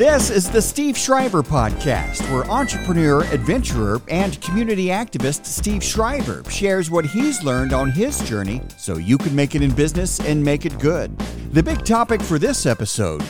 This 0.00 0.30
is 0.30 0.48
the 0.48 0.62
Steve 0.62 0.96
Shriver 0.96 1.42
Podcast, 1.42 2.22
where 2.32 2.50
entrepreneur, 2.50 3.22
adventurer, 3.34 4.00
and 4.08 4.40
community 4.40 4.86
activist 4.86 5.44
Steve 5.44 5.84
Shriver 5.84 6.42
shares 6.48 6.90
what 6.90 7.04
he's 7.04 7.44
learned 7.44 7.74
on 7.74 7.90
his 7.90 8.18
journey 8.26 8.62
so 8.78 8.96
you 8.96 9.18
can 9.18 9.36
make 9.36 9.54
it 9.54 9.60
in 9.60 9.74
business 9.74 10.18
and 10.20 10.42
make 10.42 10.64
it 10.64 10.78
good. 10.78 11.14
The 11.52 11.62
big 11.62 11.84
topic 11.84 12.22
for 12.22 12.38
this 12.38 12.64
episode 12.64 13.22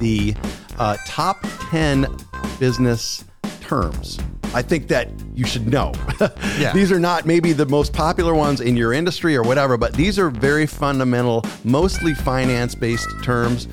the 0.00 0.34
uh, 0.78 0.96
top 1.04 1.44
10 1.68 2.06
business 2.58 3.22
terms. 3.60 4.18
I 4.54 4.62
think 4.62 4.88
that 4.88 5.10
you 5.34 5.44
should 5.44 5.66
know. 5.66 5.92
Yeah. 6.58 6.72
these 6.72 6.92
are 6.92 7.00
not 7.00 7.26
maybe 7.26 7.52
the 7.52 7.66
most 7.66 7.92
popular 7.92 8.32
ones 8.32 8.60
in 8.60 8.76
your 8.76 8.92
industry 8.92 9.36
or 9.36 9.42
whatever, 9.42 9.76
but 9.76 9.92
these 9.92 10.20
are 10.20 10.30
very 10.30 10.66
fundamental, 10.66 11.44
mostly 11.64 12.14
finance 12.14 12.76
based 12.76 13.08
terms. 13.24 13.66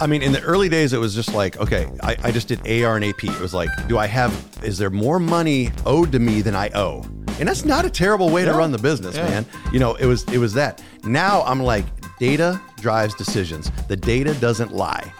I 0.00 0.06
mean, 0.06 0.22
in 0.22 0.30
the 0.32 0.40
early 0.42 0.68
days, 0.68 0.92
it 0.92 0.98
was 0.98 1.14
just 1.14 1.34
like, 1.34 1.56
okay, 1.58 1.88
I, 2.02 2.16
I 2.22 2.30
just 2.30 2.46
did 2.48 2.60
AR 2.60 2.96
and 2.96 3.04
AP. 3.04 3.24
It 3.24 3.40
was 3.40 3.52
like, 3.52 3.68
do 3.88 3.98
I 3.98 4.06
have, 4.06 4.32
is 4.62 4.78
there 4.78 4.90
more 4.90 5.18
money 5.18 5.70
owed 5.86 6.12
to 6.12 6.18
me 6.20 6.40
than 6.40 6.54
I 6.54 6.70
owe? 6.74 7.02
And 7.40 7.48
that's 7.48 7.64
not 7.64 7.84
a 7.84 7.90
terrible 7.90 8.30
way 8.30 8.44
to 8.44 8.52
run 8.52 8.70
the 8.70 8.78
business, 8.78 9.16
Yeah. 9.16 9.28
man. 9.28 9.46
You 9.72 9.78
know, 9.80 9.94
it 9.96 10.06
was 10.06 10.24
it 10.32 10.38
was 10.38 10.52
that. 10.54 10.82
Now 11.04 11.42
I'm 11.42 11.60
like, 11.62 11.84
data 12.18 12.60
drives 12.80 13.14
decisions. 13.14 13.70
The 13.88 13.96
data 13.96 14.34
doesn't 14.34 14.72
lie. 14.72 15.12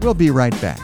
We'll 0.00 0.14
be 0.14 0.30
right 0.30 0.58
back. 0.60 0.80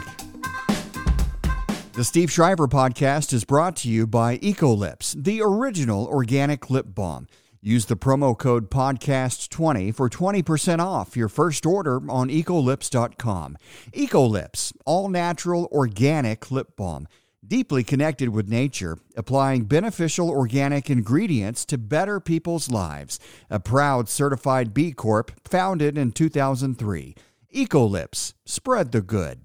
The 1.93 2.03
Steve 2.05 2.31
Shriver 2.31 2.67
podcast 2.69 3.33
is 3.33 3.43
brought 3.43 3.75
to 3.77 3.89
you 3.89 4.07
by 4.07 4.37
Ecolips, 4.37 5.21
the 5.21 5.41
original 5.41 6.05
organic 6.07 6.69
lip 6.69 6.85
balm. 6.95 7.27
Use 7.61 7.87
the 7.87 7.97
promo 7.97 8.37
code 8.37 8.71
podcast20 8.71 9.93
for 9.93 10.09
20% 10.09 10.79
off 10.79 11.17
your 11.17 11.27
first 11.27 11.65
order 11.65 11.97
on 12.09 12.29
ecolips.com. 12.29 13.57
Ecolips, 13.91 14.73
all 14.85 15.09
natural 15.09 15.67
organic 15.71 16.51
lip 16.51 16.77
balm, 16.77 17.05
deeply 17.45 17.83
connected 17.83 18.29
with 18.29 18.47
nature, 18.47 18.97
applying 19.17 19.65
beneficial 19.65 20.29
organic 20.29 20.89
ingredients 20.89 21.65
to 21.65 21.77
better 21.77 22.21
people's 22.21 22.69
lives. 22.71 23.19
A 23.49 23.59
proud 23.59 24.07
certified 24.07 24.73
B 24.73 24.93
Corp 24.93 25.31
founded 25.43 25.97
in 25.97 26.13
2003. 26.13 27.13
Ecolips, 27.53 28.33
spread 28.45 28.93
the 28.93 29.01
good. 29.01 29.41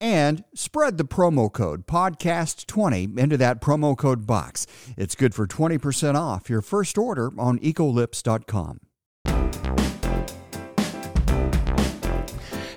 And 0.00 0.44
spread 0.54 0.96
the 0.96 1.04
promo 1.04 1.52
code 1.52 1.86
podcast20 1.86 3.18
into 3.18 3.36
that 3.36 3.60
promo 3.60 3.96
code 3.96 4.26
box. 4.26 4.66
It's 4.96 5.14
good 5.16 5.34
for 5.34 5.46
20% 5.46 6.14
off 6.14 6.48
your 6.48 6.62
first 6.62 6.96
order 6.96 7.32
on 7.36 7.58
ecolips.com. 7.58 8.80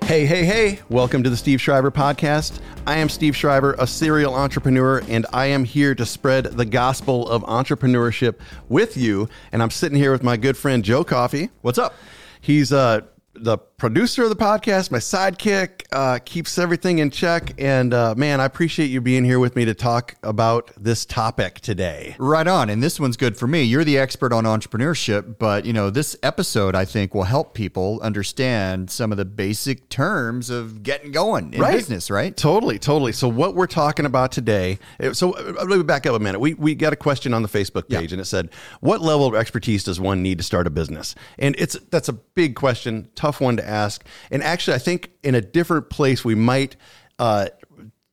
Hey, 0.04 0.26
hey, 0.26 0.44
hey, 0.44 0.80
welcome 0.90 1.22
to 1.22 1.30
the 1.30 1.36
Steve 1.36 1.60
Shriver 1.60 1.90
podcast. 1.90 2.60
I 2.86 2.96
am 2.96 3.08
Steve 3.08 3.36
Shriver, 3.36 3.76
a 3.78 3.86
serial 3.86 4.34
entrepreneur, 4.34 5.00
and 5.08 5.24
I 5.32 5.46
am 5.46 5.64
here 5.64 5.94
to 5.94 6.04
spread 6.04 6.44
the 6.44 6.64
gospel 6.64 7.28
of 7.30 7.42
entrepreneurship 7.44 8.40
with 8.68 8.96
you. 8.96 9.28
And 9.52 9.62
I'm 9.62 9.70
sitting 9.70 9.96
here 9.96 10.10
with 10.10 10.24
my 10.24 10.36
good 10.36 10.56
friend 10.56 10.84
Joe 10.84 11.04
Coffee. 11.04 11.50
What's 11.62 11.78
up? 11.78 11.94
He's 12.40 12.72
uh, 12.72 13.02
the 13.34 13.56
producer 13.56 14.24
of 14.24 14.28
the 14.28 14.36
podcast, 14.36 14.90
my 14.90 14.98
sidekick, 14.98 15.81
uh, 15.92 16.18
keeps 16.24 16.58
everything 16.58 16.98
in 16.98 17.10
check. 17.10 17.52
And 17.58 17.92
uh, 17.94 18.14
man, 18.16 18.40
I 18.40 18.44
appreciate 18.44 18.86
you 18.86 19.00
being 19.00 19.24
here 19.24 19.38
with 19.38 19.54
me 19.56 19.64
to 19.66 19.74
talk 19.74 20.14
about 20.22 20.70
this 20.76 21.04
topic 21.04 21.60
today. 21.60 22.16
Right 22.18 22.46
on. 22.46 22.70
And 22.70 22.82
this 22.82 22.98
one's 22.98 23.16
good 23.16 23.36
for 23.36 23.46
me. 23.46 23.62
You're 23.62 23.84
the 23.84 23.98
expert 23.98 24.32
on 24.32 24.44
entrepreneurship, 24.44 25.38
but 25.38 25.64
you 25.64 25.72
know, 25.72 25.90
this 25.90 26.16
episode 26.22 26.74
I 26.74 26.84
think 26.84 27.14
will 27.14 27.24
help 27.24 27.54
people 27.54 28.00
understand 28.02 28.90
some 28.90 29.12
of 29.12 29.18
the 29.18 29.24
basic 29.24 29.88
terms 29.88 30.50
of 30.50 30.82
getting 30.82 31.12
going 31.12 31.52
in 31.54 31.60
Right. 31.60 31.74
business, 31.74 32.10
right? 32.10 32.36
Totally, 32.36 32.78
totally. 32.78 33.12
So 33.12 33.28
what 33.28 33.54
we're 33.54 33.66
talking 33.66 34.06
about 34.06 34.32
today. 34.32 34.78
So 35.12 35.32
uh, 35.32 35.64
let 35.66 35.76
me 35.76 35.82
back 35.82 36.06
up 36.06 36.14
a 36.14 36.18
minute. 36.18 36.38
We 36.40 36.54
we 36.54 36.74
got 36.74 36.92
a 36.92 36.96
question 36.96 37.34
on 37.34 37.42
the 37.42 37.48
Facebook 37.48 37.84
Yeah. 37.88 38.00
page, 38.00 38.12
and 38.12 38.20
it 38.20 38.24
said, 38.24 38.48
"What 38.80 39.00
level 39.00 39.26
of 39.26 39.34
expertise 39.34 39.84
does 39.84 40.00
one 40.00 40.22
need 40.22 40.38
to 40.38 40.44
start 40.44 40.66
a 40.66 40.70
business?" 40.70 41.14
And 41.38 41.54
it's 41.58 41.76
that's 41.90 42.08
a 42.08 42.12
big 42.14 42.54
question, 42.54 43.08
tough 43.14 43.40
one 43.40 43.56
to 43.58 43.68
ask. 43.68 44.04
And 44.30 44.42
actually, 44.42 44.74
I 44.74 44.78
think 44.78 45.10
in 45.22 45.34
a 45.34 45.40
different 45.40 45.81
place 45.82 46.24
we 46.24 46.34
might 46.34 46.76
uh, 47.18 47.48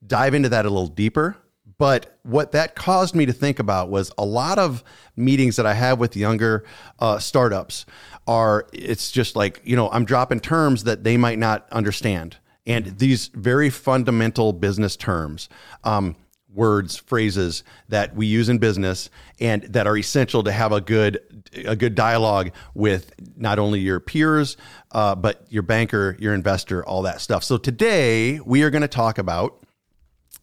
dive 0.06 0.34
into 0.34 0.50
that 0.50 0.66
a 0.66 0.70
little 0.70 0.88
deeper. 0.88 1.38
But 1.78 2.20
what 2.24 2.52
that 2.52 2.76
caused 2.76 3.16
me 3.16 3.26
to 3.26 3.32
think 3.34 3.58
about 3.58 3.90
was 3.90 4.12
a 4.18 4.26
lot 4.26 4.60
of 4.60 4.84
meetings 5.16 5.56
that 5.56 5.66
I 5.66 5.74
have 5.74 5.98
with 5.98 6.16
younger 6.16 6.66
uh, 7.00 7.20
startups 7.20 7.86
are 8.28 8.68
it's 8.74 9.12
just 9.12 9.36
like 9.36 9.62
you 9.64 9.76
know 9.76 9.90
I'm 9.90 10.06
dropping 10.06 10.42
terms 10.42 10.84
that 10.84 11.04
they 11.06 11.16
might 11.16 11.40
not 11.40 11.68
understand, 11.72 12.38
and 12.68 13.00
these 13.00 13.28
very 13.30 13.70
fundamental 13.70 14.52
business 14.52 14.98
terms. 14.98 15.48
Um, 15.86 16.18
words 16.54 16.98
phrases 16.98 17.64
that 17.90 18.16
we 18.16 18.26
use 18.26 18.50
in 18.50 18.58
business 18.58 19.10
and 19.40 19.64
that 19.64 19.86
are 19.86 19.98
essential 19.98 20.44
to 20.44 20.52
have 20.52 20.72
a 20.72 20.82
good 20.82 21.20
a 21.54 21.76
good 21.76 21.96
dialogue 21.96 22.52
with 22.74 23.14
not 23.38 23.60
only 23.60 23.80
your 23.80 24.00
peers 24.00 24.58
uh, 24.92 25.14
but 25.14 25.46
your 25.50 25.64
banker 25.64 26.18
your 26.20 26.34
investor 26.34 26.84
all 26.86 27.04
that 27.04 27.22
stuff 27.22 27.44
so 27.44 27.58
today 27.58 28.40
we 28.40 28.64
are 28.64 28.70
going 28.72 28.82
to 28.82 28.88
talk 28.88 29.20
about 29.20 29.60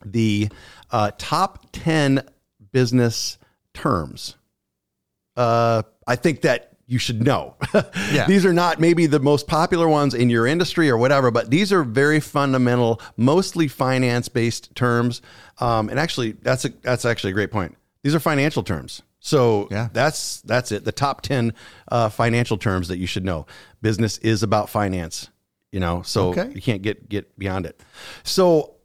the 0.04 0.48
uh, 0.90 1.10
top 1.18 1.66
10 1.72 2.22
business 2.72 3.38
terms. 3.74 4.36
Uh, 5.36 5.82
I 6.06 6.16
think 6.16 6.42
that 6.42 6.75
you 6.86 6.98
should 6.98 7.22
know. 7.22 7.56
Yeah. 8.12 8.26
these 8.26 8.46
are 8.46 8.52
not 8.52 8.78
maybe 8.80 9.06
the 9.06 9.18
most 9.20 9.46
popular 9.48 9.88
ones 9.88 10.14
in 10.14 10.30
your 10.30 10.46
industry 10.46 10.88
or 10.88 10.96
whatever, 10.96 11.30
but 11.30 11.50
these 11.50 11.72
are 11.72 11.82
very 11.82 12.20
fundamental, 12.20 13.00
mostly 13.16 13.66
finance 13.68 14.28
based 14.28 14.74
terms. 14.74 15.22
Um, 15.58 15.88
and 15.88 15.98
actually, 15.98 16.32
that's 16.32 16.64
a, 16.64 16.68
that's 16.82 17.04
actually 17.04 17.30
a 17.30 17.34
great 17.34 17.50
point. 17.50 17.76
These 18.02 18.14
are 18.14 18.20
financial 18.20 18.62
terms. 18.62 19.02
So 19.18 19.66
Yeah. 19.70 19.88
that's 19.92 20.40
that's 20.42 20.70
it. 20.70 20.84
The 20.84 20.92
top 20.92 21.22
ten 21.22 21.52
uh, 21.88 22.08
financial 22.10 22.56
terms 22.58 22.88
that 22.88 22.98
you 22.98 23.06
should 23.08 23.24
know. 23.24 23.46
Business 23.82 24.18
is 24.18 24.42
about 24.44 24.70
finance. 24.70 25.28
You 25.72 25.80
know, 25.80 26.02
so 26.02 26.28
Okay. 26.28 26.52
you 26.54 26.62
can't 26.62 26.80
get 26.82 27.08
get 27.08 27.36
beyond 27.38 27.66
it. 27.66 27.82
So 28.22 28.76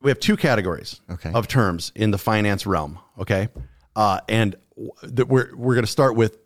we 0.00 0.10
have 0.10 0.20
two 0.20 0.36
categories 0.36 1.00
Okay. 1.10 1.32
of 1.34 1.48
terms 1.48 1.90
in 1.96 2.12
the 2.12 2.18
finance 2.18 2.64
realm. 2.66 3.00
Okay, 3.18 3.48
uh, 3.96 4.20
and 4.28 4.54
that 5.02 5.26
we're 5.28 5.50
we're 5.56 5.74
going 5.74 5.84
to 5.84 5.90
start 5.90 6.14
with 6.14 6.38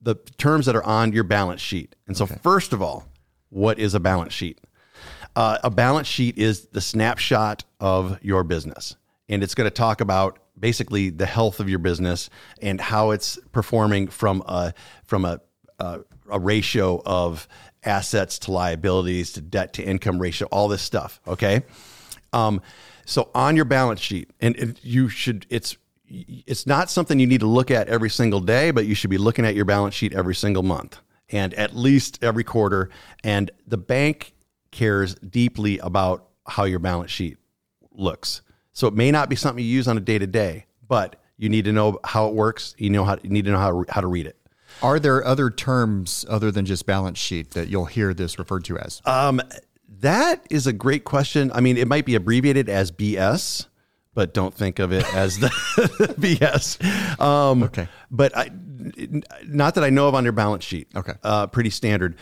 the 0.00 0.14
terms 0.38 0.66
that 0.66 0.76
are 0.76 0.84
on 0.84 1.12
your 1.12 1.24
balance 1.24 1.60
sheet. 1.60 1.94
And 2.06 2.16
so, 2.16 2.26
first 2.26 2.72
of 2.72 2.80
all, 2.80 3.06
what 3.50 3.78
is 3.78 3.94
a 3.94 4.00
balance 4.00 4.32
sheet? 4.32 4.60
Uh, 5.36 5.58
a 5.62 5.70
balance 5.70 6.08
sheet 6.08 6.38
is 6.38 6.66
the 6.66 6.80
snapshot 6.80 7.64
of 7.78 8.18
your 8.22 8.42
business, 8.42 8.96
and 9.28 9.42
it's 9.42 9.54
going 9.54 9.66
to 9.66 9.74
talk 9.74 10.00
about 10.00 10.38
basically 10.58 11.10
the 11.10 11.26
health 11.26 11.60
of 11.60 11.68
your 11.68 11.78
business 11.78 12.28
and 12.60 12.80
how 12.80 13.10
it's 13.10 13.38
performing 13.52 14.08
from 14.08 14.42
a 14.46 14.74
from 15.04 15.24
a 15.24 15.40
a, 15.78 16.00
a 16.30 16.38
ratio 16.38 17.02
of 17.06 17.48
assets 17.84 18.38
to 18.40 18.50
liabilities 18.50 19.32
to 19.32 19.40
debt 19.40 19.72
to 19.74 19.82
income 19.82 20.20
ratio, 20.20 20.46
all 20.50 20.68
this 20.68 20.82
stuff. 20.82 21.20
Okay, 21.26 21.62
um, 22.32 22.60
so 23.06 23.30
on 23.34 23.56
your 23.56 23.64
balance 23.64 24.00
sheet, 24.00 24.30
and 24.40 24.56
it, 24.56 24.84
you 24.84 25.08
should 25.08 25.46
it's 25.48 25.76
it's 26.10 26.66
not 26.66 26.90
something 26.90 27.18
you 27.18 27.26
need 27.26 27.40
to 27.40 27.46
look 27.46 27.70
at 27.70 27.88
every 27.88 28.10
single 28.10 28.40
day, 28.40 28.70
but 28.70 28.86
you 28.86 28.94
should 28.94 29.10
be 29.10 29.18
looking 29.18 29.46
at 29.46 29.54
your 29.54 29.64
balance 29.64 29.94
sheet 29.94 30.12
every 30.12 30.34
single 30.34 30.62
month 30.62 30.98
and 31.30 31.54
at 31.54 31.74
least 31.76 32.22
every 32.22 32.44
quarter. 32.44 32.90
And 33.22 33.50
the 33.66 33.78
bank 33.78 34.34
cares 34.70 35.14
deeply 35.16 35.78
about 35.78 36.28
how 36.46 36.64
your 36.64 36.80
balance 36.80 37.10
sheet 37.10 37.38
looks. 37.92 38.42
So 38.72 38.86
it 38.86 38.94
may 38.94 39.10
not 39.10 39.28
be 39.28 39.36
something 39.36 39.64
you 39.64 39.70
use 39.70 39.88
on 39.88 39.96
a 39.96 40.00
day 40.00 40.18
to 40.18 40.26
day, 40.26 40.66
but 40.86 41.16
you 41.36 41.48
need 41.48 41.64
to 41.64 41.72
know 41.72 41.98
how 42.04 42.28
it 42.28 42.34
works. 42.34 42.74
You 42.78 42.90
know 42.90 43.04
how 43.04 43.18
you 43.22 43.30
need 43.30 43.44
to 43.44 43.52
know 43.52 43.58
how 43.58 43.84
to, 43.84 43.92
how 43.92 44.00
to 44.00 44.06
read 44.06 44.26
it. 44.26 44.36
Are 44.82 44.98
there 44.98 45.24
other 45.24 45.50
terms 45.50 46.24
other 46.28 46.50
than 46.50 46.64
just 46.64 46.86
balance 46.86 47.18
sheet 47.18 47.52
that 47.52 47.68
you'll 47.68 47.86
hear 47.86 48.14
this 48.14 48.38
referred 48.38 48.64
to 48.66 48.78
as? 48.78 49.02
Um, 49.04 49.40
that 50.00 50.46
is 50.50 50.66
a 50.66 50.72
great 50.72 51.04
question. 51.04 51.50
I 51.52 51.60
mean, 51.60 51.76
it 51.76 51.88
might 51.88 52.06
be 52.06 52.14
abbreviated 52.14 52.68
as 52.68 52.92
BS, 52.92 53.66
but 54.14 54.34
don't 54.34 54.54
think 54.54 54.78
of 54.78 54.92
it 54.92 55.04
as 55.14 55.38
the 55.38 55.48
BS. 56.18 57.20
Um, 57.20 57.62
Okay. 57.64 57.88
But 58.10 58.36
I, 58.36 58.50
not 59.46 59.74
that 59.76 59.84
I 59.84 59.90
know 59.90 60.08
of 60.08 60.14
on 60.14 60.24
your 60.24 60.32
balance 60.32 60.64
sheet. 60.64 60.88
Okay. 60.96 61.12
Uh, 61.22 61.46
pretty 61.46 61.70
standard. 61.70 62.16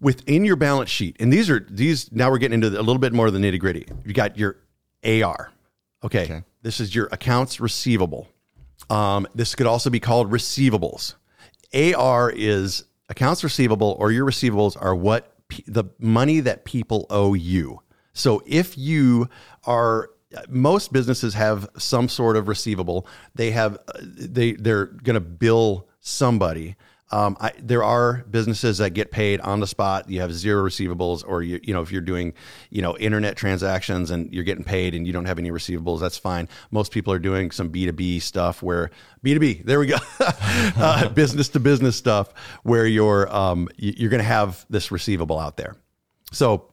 Within 0.00 0.44
your 0.46 0.56
balance 0.56 0.88
sheet, 0.88 1.16
and 1.20 1.30
these 1.32 1.50
are 1.50 1.66
these. 1.70 2.10
Now 2.10 2.30
we're 2.30 2.38
getting 2.38 2.62
into 2.62 2.68
a 2.68 2.80
little 2.80 2.98
bit 2.98 3.12
more 3.12 3.26
of 3.26 3.34
the 3.34 3.38
nitty 3.38 3.60
gritty. 3.60 3.86
You 4.04 4.14
got 4.14 4.38
your 4.38 4.56
AR. 5.04 5.52
Okay. 6.02 6.24
Okay. 6.24 6.42
This 6.62 6.80
is 6.80 6.94
your 6.94 7.08
accounts 7.12 7.60
receivable. 7.60 8.26
Um, 8.88 9.26
this 9.34 9.54
could 9.54 9.66
also 9.66 9.90
be 9.90 10.00
called 10.00 10.30
receivables. 10.30 11.16
AR 11.74 12.30
is 12.34 12.84
accounts 13.10 13.44
receivable 13.44 13.94
or 13.98 14.10
your 14.10 14.24
receivables 14.26 14.74
are 14.80 14.94
what 14.94 15.34
pe- 15.48 15.62
the 15.66 15.84
money 15.98 16.40
that 16.40 16.64
people 16.64 17.06
owe 17.10 17.34
you. 17.34 17.82
So 18.14 18.42
if 18.46 18.78
you 18.78 19.28
are 19.64 20.08
most 20.48 20.92
businesses 20.92 21.34
have 21.34 21.68
some 21.76 22.08
sort 22.08 22.36
of 22.36 22.48
receivable. 22.48 23.06
They 23.34 23.50
have 23.50 23.78
they 24.00 24.52
they're 24.52 24.86
going 24.86 25.14
to 25.14 25.20
bill 25.20 25.88
somebody 26.00 26.76
Um, 27.12 27.36
I, 27.40 27.52
there 27.58 27.82
are 27.82 28.24
businesses 28.30 28.78
that 28.78 28.90
get 28.90 29.10
paid 29.10 29.40
on 29.40 29.58
the 29.58 29.66
spot. 29.66 30.08
You 30.08 30.20
have 30.20 30.32
zero 30.32 30.62
receivables, 30.62 31.24
or 31.26 31.42
you, 31.42 31.58
you 31.62 31.74
know, 31.74 31.82
if 31.82 31.90
you're 31.90 32.00
doing, 32.00 32.34
you 32.70 32.82
know, 32.82 32.96
internet 32.98 33.36
transactions 33.36 34.12
and 34.12 34.32
you're 34.32 34.44
getting 34.44 34.62
paid 34.62 34.94
and 34.94 35.06
you 35.06 35.12
don't 35.12 35.24
have 35.24 35.38
any 35.38 35.50
receivables, 35.50 35.98
that's 36.00 36.16
fine. 36.16 36.48
Most 36.70 36.92
people 36.92 37.12
are 37.12 37.18
doing 37.18 37.50
some 37.50 37.70
B2B 37.72 38.22
stuff 38.22 38.62
where 38.62 38.90
B2B, 39.24 39.64
there 39.64 39.80
we 39.80 39.86
go, 39.86 39.96
uh, 40.20 41.08
business 41.08 41.48
to 41.48 41.60
business 41.60 41.96
stuff 41.96 42.32
where 42.62 42.86
you're, 42.86 43.28
um, 43.34 43.68
you're 43.76 44.10
going 44.10 44.22
to 44.22 44.24
have 44.28 44.64
this 44.70 44.92
receivable 44.92 45.40
out 45.40 45.56
there. 45.56 45.74
So 46.30 46.72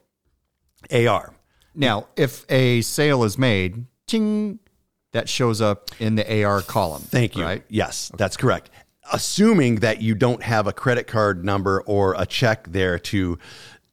AR. 0.92 1.34
Now, 1.78 2.08
if 2.16 2.44
a 2.50 2.82
sale 2.82 3.24
is 3.24 3.38
made, 3.38 3.86
ching, 4.08 4.60
that 5.12 5.30
shows 5.30 5.62
up 5.62 5.92
in 6.00 6.16
the 6.16 6.44
AR 6.44 6.62
column. 6.64 7.04
Thank 7.04 7.36
you. 7.38 7.44
Right? 7.44 7.64
Yes, 7.70 8.10
okay. 8.12 8.18
that's 8.18 8.36
correct. 8.36 8.72
Assuming 9.14 9.76
that 9.76 10.02
you 10.02 10.16
don't 10.16 10.42
have 10.42 10.66
a 10.66 10.74
credit 10.74 11.08
card 11.08 11.46
number 11.46 11.82
or 11.82 12.16
a 12.18 12.26
check 12.26 12.68
there 12.68 13.00
to 13.00 13.38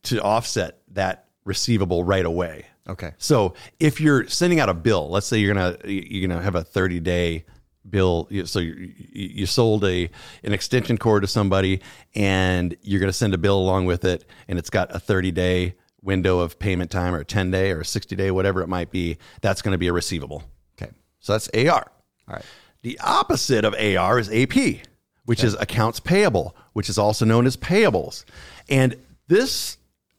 to 0.04 0.20
offset 0.22 0.80
that 0.92 1.28
receivable 1.44 2.04
right 2.04 2.24
away. 2.24 2.66
Okay. 2.88 3.12
So 3.18 3.54
if 3.78 4.00
you're 4.00 4.26
sending 4.28 4.60
out 4.60 4.68
a 4.68 4.74
bill, 4.74 5.08
let's 5.10 5.26
say 5.26 5.38
you're 5.38 5.54
gonna 5.54 5.76
you're 5.84 6.26
gonna 6.26 6.42
have 6.42 6.54
a 6.54 6.64
30 6.64 7.00
day 7.00 7.44
bill. 7.88 8.28
So 8.46 8.60
you, 8.60 8.92
you 9.12 9.46
sold 9.46 9.84
a 9.84 10.10
an 10.42 10.52
extension 10.54 10.96
cord 10.96 11.22
to 11.22 11.28
somebody, 11.28 11.80
and 12.14 12.74
you're 12.82 13.00
gonna 13.00 13.12
send 13.12 13.34
a 13.34 13.38
bill 13.38 13.58
along 13.58 13.84
with 13.84 14.04
it, 14.04 14.24
and 14.48 14.58
it's 14.58 14.70
got 14.70 14.94
a 14.94 14.98
30 14.98 15.32
day 15.32 15.74
window 16.04 16.38
of 16.38 16.58
payment 16.58 16.90
time 16.90 17.14
or 17.14 17.20
a 17.20 17.24
10 17.24 17.50
day 17.50 17.70
or 17.70 17.80
a 17.80 17.84
60 17.84 18.14
day, 18.14 18.30
whatever 18.30 18.62
it 18.62 18.68
might 18.68 18.90
be. 18.90 19.18
That's 19.40 19.62
going 19.62 19.72
to 19.72 19.78
be 19.78 19.88
a 19.88 19.92
receivable. 19.92 20.44
Okay. 20.80 20.92
So 21.20 21.32
that's 21.32 21.48
AR. 21.48 21.90
All 22.28 22.34
right. 22.34 22.44
The 22.82 22.98
opposite 23.02 23.64
of 23.64 23.74
AR 23.74 24.18
is 24.18 24.30
AP, 24.30 24.82
which 25.24 25.40
okay. 25.40 25.48
is 25.48 25.54
accounts 25.54 26.00
payable, 26.00 26.54
which 26.74 26.88
is 26.88 26.98
also 26.98 27.24
known 27.24 27.46
as 27.46 27.56
payables. 27.56 28.24
And 28.68 28.96
this, 29.26 29.78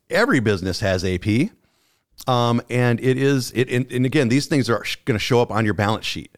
every 0.09 0.39
business 0.39 0.79
has 0.79 1.05
AP. 1.05 1.51
Um, 2.27 2.61
and 2.69 2.99
it 2.99 3.17
is, 3.17 3.51
it, 3.51 3.69
and, 3.69 3.91
and 3.91 4.05
again, 4.05 4.29
these 4.29 4.47
things 4.47 4.69
are 4.69 4.83
going 5.05 5.15
to 5.15 5.23
show 5.23 5.41
up 5.41 5.51
on 5.51 5.63
your 5.63 5.75
balance 5.75 6.05
sheet. 6.05 6.35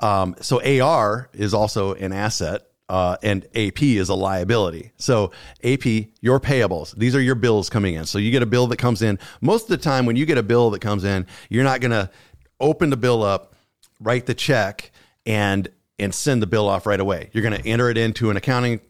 Um, 0.00 0.34
so 0.40 0.60
AR 0.62 1.30
is 1.32 1.54
also 1.54 1.94
an 1.94 2.12
asset 2.12 2.69
uh, 2.90 3.16
and 3.22 3.46
AP 3.54 3.82
is 3.82 4.08
a 4.08 4.14
liability. 4.16 4.90
So 4.96 5.30
AP, 5.62 5.86
your 6.20 6.40
payables, 6.40 6.92
these 6.96 7.14
are 7.14 7.20
your 7.20 7.36
bills 7.36 7.70
coming 7.70 7.94
in. 7.94 8.04
So 8.04 8.18
you 8.18 8.32
get 8.32 8.42
a 8.42 8.46
bill 8.46 8.66
that 8.66 8.78
comes 8.78 9.00
in. 9.00 9.16
Most 9.40 9.62
of 9.62 9.68
the 9.68 9.76
time, 9.78 10.06
when 10.06 10.16
you 10.16 10.26
get 10.26 10.38
a 10.38 10.42
bill 10.42 10.70
that 10.70 10.80
comes 10.80 11.04
in, 11.04 11.24
you're 11.48 11.62
not 11.62 11.80
going 11.80 11.92
to 11.92 12.10
open 12.58 12.90
the 12.90 12.96
bill 12.96 13.22
up, 13.22 13.54
write 14.00 14.26
the 14.26 14.34
check, 14.34 14.90
and 15.24 15.68
and 16.00 16.12
send 16.12 16.42
the 16.42 16.48
bill 16.48 16.68
off 16.68 16.84
right 16.84 16.98
away. 16.98 17.30
You're 17.32 17.42
going 17.42 17.62
to 17.62 17.68
enter 17.68 17.90
it 17.90 17.98
into 17.98 18.30
an 18.30 18.36
accounting 18.36 18.80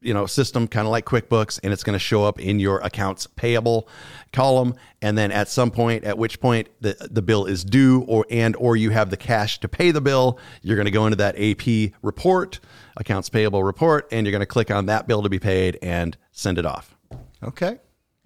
you 0.00 0.14
know 0.14 0.26
system 0.26 0.68
kind 0.68 0.86
of 0.86 0.90
like 0.90 1.04
quickbooks 1.04 1.58
and 1.62 1.72
it's 1.72 1.82
going 1.82 1.94
to 1.94 1.98
show 1.98 2.24
up 2.24 2.40
in 2.40 2.60
your 2.60 2.78
accounts 2.80 3.26
payable 3.26 3.88
column 4.32 4.74
and 5.02 5.16
then 5.16 5.30
at 5.32 5.48
some 5.48 5.70
point 5.70 6.04
at 6.04 6.16
which 6.16 6.40
point 6.40 6.68
the, 6.80 6.96
the 7.10 7.22
bill 7.22 7.46
is 7.46 7.64
due 7.64 8.02
or 8.02 8.26
and 8.30 8.56
or 8.56 8.76
you 8.76 8.90
have 8.90 9.10
the 9.10 9.16
cash 9.16 9.60
to 9.60 9.68
pay 9.68 9.90
the 9.90 10.00
bill 10.00 10.38
you're 10.62 10.76
going 10.76 10.86
to 10.86 10.90
go 10.90 11.06
into 11.06 11.16
that 11.16 11.38
ap 11.38 11.92
report 12.02 12.60
accounts 12.96 13.28
payable 13.28 13.62
report 13.62 14.08
and 14.12 14.26
you're 14.26 14.32
going 14.32 14.40
to 14.40 14.46
click 14.46 14.70
on 14.70 14.86
that 14.86 15.06
bill 15.06 15.22
to 15.22 15.28
be 15.28 15.38
paid 15.38 15.78
and 15.82 16.16
send 16.32 16.58
it 16.58 16.66
off 16.66 16.96
okay 17.42 17.78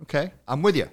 okay 0.02 0.32
i'm 0.48 0.62
with 0.62 0.76
you 0.76 0.88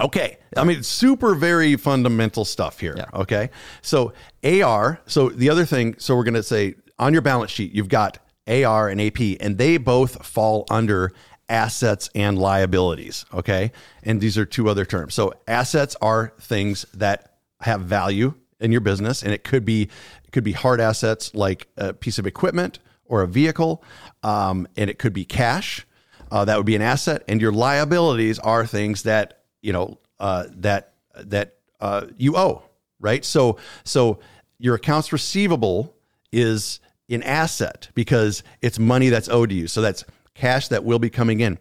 Okay. 0.00 0.38
I 0.56 0.64
mean, 0.64 0.82
super, 0.82 1.34
very 1.34 1.76
fundamental 1.76 2.44
stuff 2.44 2.78
here. 2.78 2.94
Yeah. 2.96 3.06
Okay. 3.12 3.50
So, 3.82 4.12
AR, 4.44 5.00
so 5.06 5.28
the 5.28 5.50
other 5.50 5.64
thing, 5.64 5.96
so 5.98 6.16
we're 6.16 6.24
going 6.24 6.34
to 6.34 6.42
say 6.42 6.76
on 6.98 7.12
your 7.12 7.22
balance 7.22 7.50
sheet, 7.50 7.72
you've 7.72 7.88
got 7.88 8.18
AR 8.48 8.88
and 8.88 9.00
AP, 9.00 9.20
and 9.40 9.58
they 9.58 9.76
both 9.76 10.24
fall 10.24 10.66
under 10.70 11.12
assets 11.48 12.10
and 12.14 12.38
liabilities. 12.38 13.24
Okay. 13.32 13.72
And 14.02 14.20
these 14.20 14.36
are 14.36 14.44
two 14.44 14.68
other 14.68 14.84
terms. 14.84 15.14
So 15.14 15.34
assets 15.46 15.96
are 16.02 16.32
things 16.40 16.84
that 16.94 17.38
have 17.60 17.82
value 17.82 18.34
in 18.60 18.72
your 18.72 18.80
business, 18.80 19.22
and 19.22 19.32
it 19.32 19.44
could 19.44 19.64
be 19.64 19.82
it 20.24 20.32
could 20.32 20.44
be 20.44 20.52
hard 20.52 20.80
assets 20.80 21.34
like 21.34 21.68
a 21.76 21.92
piece 21.92 22.18
of 22.18 22.26
equipment 22.26 22.78
or 23.04 23.22
a 23.22 23.26
vehicle, 23.26 23.82
um, 24.22 24.68
and 24.76 24.90
it 24.90 24.98
could 24.98 25.12
be 25.12 25.24
cash. 25.24 25.86
Uh, 26.30 26.44
that 26.44 26.56
would 26.56 26.66
be 26.66 26.76
an 26.76 26.82
asset, 26.82 27.22
and 27.28 27.40
your 27.40 27.52
liabilities 27.52 28.38
are 28.38 28.66
things 28.66 29.04
that 29.04 29.42
you 29.62 29.72
know 29.72 29.98
uh, 30.20 30.44
that 30.56 30.94
that 31.14 31.54
uh, 31.80 32.06
you 32.16 32.36
owe, 32.36 32.62
right? 33.00 33.24
So 33.24 33.58
so 33.84 34.18
your 34.58 34.74
accounts 34.74 35.12
receivable 35.12 35.94
is 36.32 36.80
an 37.08 37.22
asset 37.22 37.88
because 37.94 38.42
it's 38.62 38.78
money 38.78 39.08
that's 39.08 39.28
owed 39.28 39.50
to 39.50 39.54
you. 39.54 39.66
So 39.66 39.80
that's 39.80 40.04
cash 40.34 40.68
that 40.68 40.84
will 40.84 40.98
be 40.98 41.10
coming 41.10 41.40
in. 41.40 41.58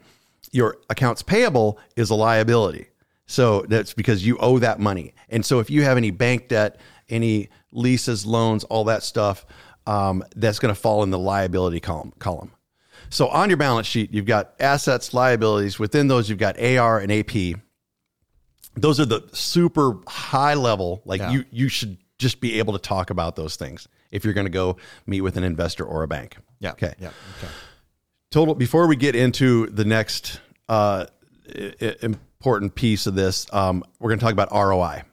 Your 0.52 0.78
accounts 0.90 1.22
payable 1.22 1.80
is 1.96 2.10
a 2.10 2.16
liability. 2.16 2.88
So 3.26 3.66
that's 3.68 3.94
because 3.94 4.26
you 4.26 4.38
owe 4.38 4.60
that 4.60 4.80
money. 4.80 5.14
And 5.30 5.46
so 5.46 5.60
if 5.60 5.70
you 5.70 5.84
have 5.84 5.98
any 5.98 6.12
bank 6.12 6.48
debt, 6.48 6.80
any 7.10 7.50
leases, 7.72 8.26
loans, 8.26 8.64
all 8.66 8.86
that 8.86 9.04
stuff, 9.04 9.46
um, 9.86 10.24
that's 10.36 10.60
going 10.60 10.74
to 10.74 10.80
fall 10.80 11.04
in 11.04 11.12
the 11.12 11.20
liability 11.20 11.80
column. 11.80 12.14
column. 12.20 12.52
So 13.10 13.28
on 13.28 13.50
your 13.50 13.58
balance 13.58 13.88
sheet, 13.88 14.14
you've 14.14 14.26
got 14.26 14.54
assets, 14.60 15.14
liabilities. 15.14 15.80
Within 15.80 16.08
those, 16.08 16.30
you've 16.30 16.40
got 16.40 16.62
AR 16.62 17.00
and 17.00 17.12
AP. 17.12 17.60
Those 18.76 19.00
are 19.00 19.06
the 19.06 19.28
super 19.34 19.98
high 20.08 20.54
level. 20.54 21.02
Like 21.06 21.20
yeah. 21.20 21.32
you, 21.32 21.46
you 21.52 21.70
should 21.70 21.98
just 22.18 22.42
be 22.42 22.60
able 22.60 22.74
to 22.74 22.80
talk 22.80 23.10
about 23.10 23.36
those 23.36 23.56
things 23.56 23.88
if 24.12 24.24
you're 24.24 24.34
going 24.34 24.46
to 24.46 24.52
go 24.52 24.78
meet 25.06 25.22
with 25.22 25.38
an 25.38 25.44
investor 25.44 25.86
or 25.86 26.04
a 26.04 26.08
bank. 26.08 26.38
Yeah. 26.60 26.72
Okay. 26.72 26.94
Yeah. 27.00 27.12
Okay. 27.38 27.52
Total. 28.32 28.56
Before 28.56 28.88
we 28.88 28.96
get 28.96 29.16
into 29.16 29.68
the 29.68 29.86
next 29.86 30.40
uh, 30.68 31.06
important 32.02 32.76
piece 32.76 33.08
of 33.08 33.16
this, 33.16 33.48
um, 33.54 33.84
we're 34.00 34.10
going 34.10 34.20
to 34.20 34.26
talk 34.26 34.34
about 34.34 34.52
ROI. 34.52 35.04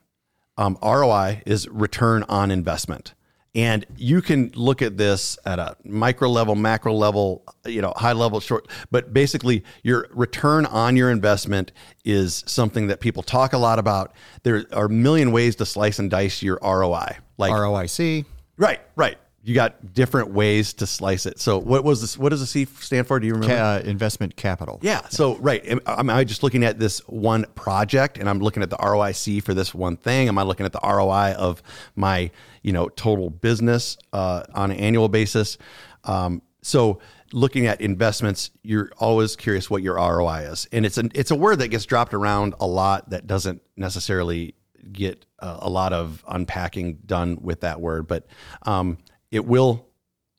Um, 0.56 0.78
ROI 0.82 1.42
is 1.46 1.68
return 1.68 2.24
on 2.28 2.50
investment. 2.50 3.13
And 3.54 3.86
you 3.96 4.20
can 4.20 4.50
look 4.54 4.82
at 4.82 4.96
this 4.96 5.38
at 5.46 5.60
a 5.60 5.76
micro 5.84 6.28
level, 6.28 6.56
macro 6.56 6.92
level, 6.92 7.44
you 7.64 7.80
know, 7.80 7.92
high 7.96 8.12
level, 8.12 8.40
short, 8.40 8.68
but 8.90 9.12
basically 9.12 9.62
your 9.84 10.08
return 10.10 10.66
on 10.66 10.96
your 10.96 11.10
investment 11.10 11.70
is 12.04 12.42
something 12.46 12.88
that 12.88 13.00
people 13.00 13.22
talk 13.22 13.52
a 13.52 13.58
lot 13.58 13.78
about. 13.78 14.12
There 14.42 14.66
are 14.72 14.86
a 14.86 14.90
million 14.90 15.30
ways 15.30 15.54
to 15.56 15.66
slice 15.66 16.00
and 16.00 16.10
dice 16.10 16.42
your 16.42 16.58
ROI. 16.62 17.18
Like 17.38 17.52
ROIC. 17.52 18.24
Right, 18.56 18.80
right. 18.96 19.18
You 19.46 19.54
got 19.54 19.92
different 19.92 20.30
ways 20.30 20.72
to 20.74 20.86
slice 20.86 21.26
it. 21.26 21.38
So 21.38 21.58
what 21.58 21.84
was 21.84 22.00
this? 22.00 22.16
What 22.16 22.30
does 22.30 22.40
the 22.40 22.46
C 22.46 22.64
stand 22.64 23.06
for? 23.06 23.20
Do 23.20 23.26
you 23.26 23.34
remember? 23.34 23.54
Ca- 23.54 23.62
uh, 23.62 23.82
investment 23.84 24.36
capital. 24.36 24.78
Yeah. 24.82 25.06
So 25.08 25.36
right. 25.36 25.62
Am, 25.66 25.80
am 25.86 26.08
I 26.08 26.24
just 26.24 26.42
looking 26.42 26.64
at 26.64 26.78
this 26.78 27.00
one 27.00 27.44
project 27.54 28.16
and 28.16 28.28
I'm 28.28 28.38
looking 28.38 28.62
at 28.62 28.70
the 28.70 28.78
ROIC 28.78 29.42
for 29.42 29.52
this 29.52 29.74
one 29.74 29.98
thing? 29.98 30.28
Am 30.28 30.38
I 30.38 30.44
looking 30.44 30.64
at 30.64 30.72
the 30.72 30.80
ROI 30.82 31.34
of 31.36 31.62
my 31.94 32.30
you 32.62 32.72
know 32.72 32.88
total 32.88 33.28
business 33.28 33.98
uh, 34.14 34.44
on 34.54 34.70
an 34.70 34.78
annual 34.78 35.10
basis? 35.10 35.58
Um, 36.04 36.40
so 36.62 37.00
looking 37.34 37.66
at 37.66 37.82
investments, 37.82 38.50
you're 38.62 38.90
always 38.96 39.36
curious 39.36 39.68
what 39.68 39.82
your 39.82 39.96
ROI 39.96 40.48
is, 40.50 40.66
and 40.72 40.86
it's 40.86 40.96
an 40.96 41.12
it's 41.14 41.30
a 41.30 41.36
word 41.36 41.58
that 41.58 41.68
gets 41.68 41.84
dropped 41.84 42.14
around 42.14 42.54
a 42.60 42.66
lot 42.66 43.10
that 43.10 43.26
doesn't 43.26 43.60
necessarily 43.76 44.54
get 44.90 45.26
a, 45.38 45.58
a 45.62 45.68
lot 45.68 45.92
of 45.92 46.24
unpacking 46.28 46.98
done 47.04 47.38
with 47.40 47.60
that 47.60 47.80
word, 47.80 48.06
but 48.06 48.26
um, 48.62 48.98
it 49.34 49.44
will 49.44 49.84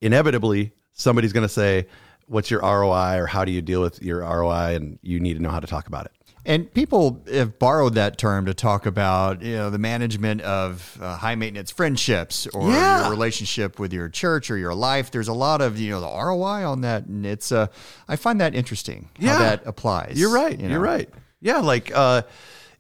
inevitably 0.02 0.72
somebody's 0.94 1.34
going 1.34 1.46
to 1.46 1.54
say, 1.54 1.88
"What's 2.28 2.50
your 2.50 2.62
ROI?" 2.62 3.20
or 3.20 3.26
"How 3.28 3.44
do 3.44 3.52
you 3.52 3.62
deal 3.62 3.82
with 3.82 4.02
your 4.02 4.22
ROI?" 4.22 4.76
and 4.76 5.00
you 5.02 5.20
need 5.20 5.36
to 5.36 5.42
know 5.42 5.50
how 5.50 5.60
to 5.60 5.68
talk 5.68 5.88
about 5.88 6.06
it. 6.06 6.14
And 6.48 6.72
people 6.74 7.24
have 7.30 7.58
borrowed 7.60 7.96
that 7.96 8.18
term 8.18 8.46
to 8.46 8.54
talk 8.54 8.86
about 8.86 9.42
you 9.42 9.58
know 9.58 9.70
the 9.70 9.80
management 9.80 10.42
of 10.42 10.98
uh, 11.02 11.18
high 11.18 11.36
maintenance 11.36 11.72
friendships 11.72 12.48
or 12.48 12.70
yeah. 12.72 13.02
your 13.02 13.12
relationship 13.12 13.80
with 13.80 13.92
your 13.92 14.08
church 14.08 14.50
or 14.50 14.58
your 14.58 14.74
life. 14.74 15.12
There's 15.12 15.28
a 15.28 15.34
lot 15.34 15.62
of 15.62 15.78
you 15.78 15.92
know 15.92 16.00
the 16.00 16.08
ROI 16.08 16.66
on 16.66 16.82
that, 16.82 17.06
and 17.06 17.26
it's 17.26 17.52
uh, 17.52 17.68
I 18.08 18.16
find 18.16 18.40
that 18.40 18.56
interesting 18.56 19.10
yeah. 19.20 19.34
how 19.34 19.40
that 19.40 19.64
applies. 19.66 20.18
You're 20.18 20.34
right. 20.34 20.58
You 20.58 20.74
are 20.74 20.80
right. 20.80 21.10
Yeah, 21.42 21.60
like 21.60 21.92
uh, 21.94 22.22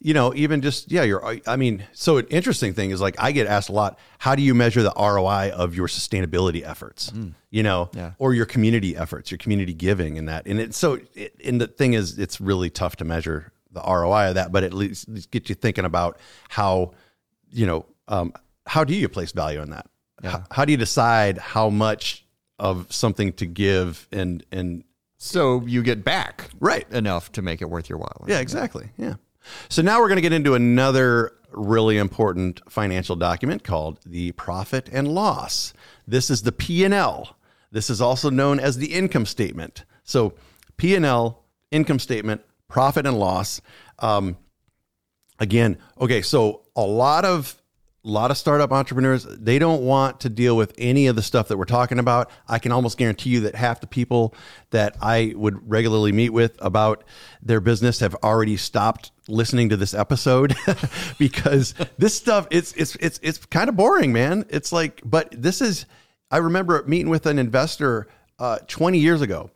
you 0.05 0.13
know, 0.13 0.35
even 0.35 0.61
just 0.61 0.91
yeah, 0.91 1.01
you're. 1.01 1.39
I 1.47 1.55
mean, 1.55 1.83
so 1.91 2.17
an 2.17 2.27
interesting 2.27 2.75
thing 2.75 2.91
is 2.91 3.01
like 3.01 3.15
I 3.17 3.31
get 3.31 3.47
asked 3.47 3.69
a 3.69 3.71
lot. 3.71 3.97
How 4.19 4.35
do 4.35 4.43
you 4.43 4.53
measure 4.53 4.83
the 4.83 4.93
ROI 4.95 5.49
of 5.49 5.75
your 5.75 5.87
sustainability 5.87 6.63
efforts? 6.63 7.09
Mm. 7.09 7.33
You 7.49 7.63
know, 7.63 7.89
yeah. 7.91 8.11
or 8.19 8.35
your 8.35 8.45
community 8.45 8.95
efforts, 8.95 9.31
your 9.31 9.39
community 9.39 9.73
giving, 9.73 10.19
and 10.19 10.29
that. 10.29 10.45
And 10.45 10.59
it's 10.59 10.77
so. 10.77 10.99
It, 11.15 11.33
and 11.43 11.59
the 11.59 11.65
thing 11.65 11.93
is, 11.93 12.19
it's 12.19 12.39
really 12.39 12.69
tough 12.69 12.97
to 12.97 13.03
measure 13.03 13.51
the 13.71 13.81
ROI 13.81 14.27
of 14.29 14.35
that, 14.35 14.51
but 14.51 14.63
at 14.63 14.73
least, 14.73 15.31
get 15.31 15.49
you 15.49 15.55
thinking 15.55 15.85
about 15.85 16.19
how, 16.49 16.91
you 17.49 17.65
know, 17.65 17.87
um, 18.07 18.31
how 18.67 18.83
do 18.83 18.93
you 18.93 19.09
place 19.09 19.31
value 19.31 19.59
in 19.63 19.71
that? 19.71 19.87
Yeah. 20.23 20.29
How, 20.29 20.43
how 20.51 20.65
do 20.65 20.71
you 20.71 20.77
decide 20.77 21.39
how 21.39 21.71
much 21.71 22.27
of 22.59 22.93
something 22.93 23.33
to 23.33 23.47
give 23.47 24.07
and 24.11 24.45
and 24.51 24.83
so 25.17 25.63
you 25.65 25.81
get 25.81 26.03
back 26.03 26.49
right 26.59 26.87
enough 26.91 27.31
to 27.31 27.41
make 27.41 27.63
it 27.63 27.69
worth 27.71 27.89
your 27.89 27.97
while. 27.97 28.25
Yeah, 28.27 28.39
exactly. 28.39 28.89
Yeah. 28.97 29.15
So 29.69 29.81
now 29.81 29.99
we're 29.99 30.07
going 30.07 30.17
to 30.17 30.21
get 30.21 30.33
into 30.33 30.55
another 30.55 31.31
really 31.51 31.97
important 31.97 32.61
financial 32.69 33.15
document 33.15 33.63
called 33.63 33.99
the 34.05 34.31
profit 34.33 34.89
and 34.91 35.07
loss. 35.07 35.73
This 36.07 36.29
is 36.29 36.41
the 36.43 36.51
P&L. 36.51 37.37
This 37.71 37.89
is 37.89 38.01
also 38.01 38.29
known 38.29 38.59
as 38.59 38.77
the 38.77 38.93
income 38.93 39.25
statement. 39.25 39.83
So 40.03 40.33
P 40.77 40.95
and 40.95 41.05
L, 41.05 41.43
income 41.71 41.99
statement, 41.99 42.41
profit 42.67 43.05
and 43.05 43.17
loss. 43.17 43.61
Um, 43.99 44.37
again, 45.39 45.77
okay, 45.99 46.21
so 46.21 46.61
a 46.75 46.81
lot 46.81 47.25
of 47.25 47.61
a 48.05 48.09
lot 48.09 48.29
of 48.29 48.37
startup 48.37 48.71
entrepreneurs 48.71 49.23
they 49.23 49.57
don't 49.57 49.81
want 49.81 50.19
to 50.19 50.29
deal 50.29 50.55
with 50.55 50.73
any 50.77 51.07
of 51.07 51.15
the 51.15 51.23
stuff 51.23 51.47
that 51.47 51.57
we're 51.57 51.65
talking 51.65 51.97
about. 51.97 52.29
I 52.47 52.59
can 52.59 52.71
almost 52.71 52.99
guarantee 52.99 53.31
you 53.31 53.39
that 53.41 53.55
half 53.55 53.81
the 53.81 53.87
people 53.87 54.35
that 54.69 54.95
i 55.01 55.33
would 55.35 55.69
regularly 55.69 56.11
meet 56.11 56.29
with 56.29 56.55
about 56.59 57.03
their 57.41 57.59
business 57.59 57.99
have 57.99 58.15
already 58.15 58.57
stopped 58.57 59.11
listening 59.27 59.69
to 59.69 59.77
this 59.77 59.93
episode 59.93 60.55
because 61.17 61.73
this 61.97 62.15
stuff 62.15 62.47
it's 62.51 62.73
it's 62.73 62.95
it's 62.97 63.19
it's 63.23 63.43
kind 63.47 63.69
of 63.69 63.75
boring 63.75 64.13
man. 64.13 64.45
It's 64.49 64.71
like 64.71 65.01
but 65.03 65.29
this 65.31 65.61
is 65.61 65.87
i 66.29 66.37
remember 66.37 66.83
meeting 66.85 67.09
with 67.09 67.25
an 67.25 67.39
investor 67.39 68.07
uh, 68.37 68.59
20 68.67 68.99
years 68.99 69.21
ago 69.21 69.49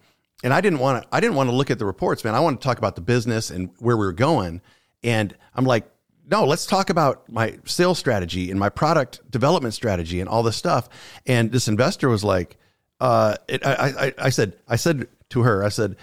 and 0.43 0.53
i 0.53 0.61
didn't 0.61 0.79
want 0.79 1.03
to 1.03 1.09
i 1.11 1.19
didn't 1.19 1.35
want 1.35 1.49
to 1.49 1.55
look 1.55 1.69
at 1.69 1.77
the 1.77 1.85
reports 1.85 2.23
man. 2.23 2.33
I 2.33 2.39
want 2.39 2.59
to 2.59 2.65
talk 2.65 2.79
about 2.79 2.95
the 2.95 3.01
business 3.01 3.51
and 3.51 3.69
where 3.77 3.95
we 3.95 4.05
were 4.05 4.13
going. 4.13 4.61
And 5.03 5.35
i'm 5.53 5.65
like 5.65 5.87
no, 6.29 6.45
let's 6.45 6.65
talk 6.65 6.89
about 6.89 7.27
my 7.31 7.57
sales 7.65 7.97
strategy 7.97 8.51
and 8.51 8.59
my 8.59 8.69
product 8.69 9.29
development 9.31 9.73
strategy 9.73 10.19
and 10.19 10.29
all 10.29 10.43
this 10.43 10.55
stuff. 10.55 10.87
And 11.25 11.51
this 11.51 11.67
investor 11.67 12.07
was 12.07 12.23
like, 12.23 12.57
uh, 12.99 13.35
it, 13.47 13.65
I, 13.65 13.71
I, 14.07 14.13
I 14.19 14.29
said, 14.29 14.53
I 14.67 14.75
said 14.75 15.07
to 15.29 15.41
her, 15.41 15.63
I 15.63 15.69
said, 15.69 15.95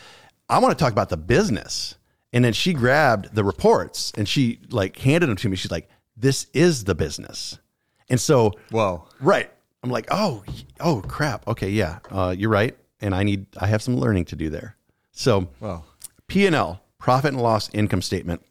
I 0.48 0.58
want 0.58 0.76
to 0.76 0.82
talk 0.82 0.92
about 0.92 1.10
the 1.10 1.16
business. 1.16 1.96
And 2.32 2.44
then 2.44 2.52
she 2.52 2.72
grabbed 2.72 3.34
the 3.34 3.44
reports 3.44 4.12
and 4.16 4.28
she 4.28 4.58
like 4.70 4.98
handed 4.98 5.28
them 5.28 5.36
to 5.36 5.48
me. 5.48 5.56
She's 5.56 5.70
like, 5.70 5.88
this 6.16 6.46
is 6.52 6.84
the 6.84 6.94
business. 6.94 7.58
And 8.08 8.20
so, 8.20 8.52
whoa, 8.70 9.06
right. 9.20 9.50
I'm 9.82 9.90
like, 9.90 10.06
oh, 10.10 10.42
oh 10.80 11.02
crap. 11.02 11.46
Okay. 11.46 11.70
Yeah. 11.70 11.98
Uh, 12.10 12.34
you're 12.36 12.50
right. 12.50 12.76
And 13.00 13.14
I 13.14 13.22
need, 13.22 13.46
I 13.60 13.66
have 13.68 13.82
some 13.82 13.96
learning 13.96 14.24
to 14.26 14.36
do 14.36 14.50
there. 14.50 14.76
So, 15.12 15.48
wow. 15.60 15.84
P 16.26 16.46
and 16.46 16.54
L, 16.54 16.82
profit 16.98 17.32
and 17.32 17.42
loss 17.42 17.70
income 17.72 18.02
statement 18.02 18.42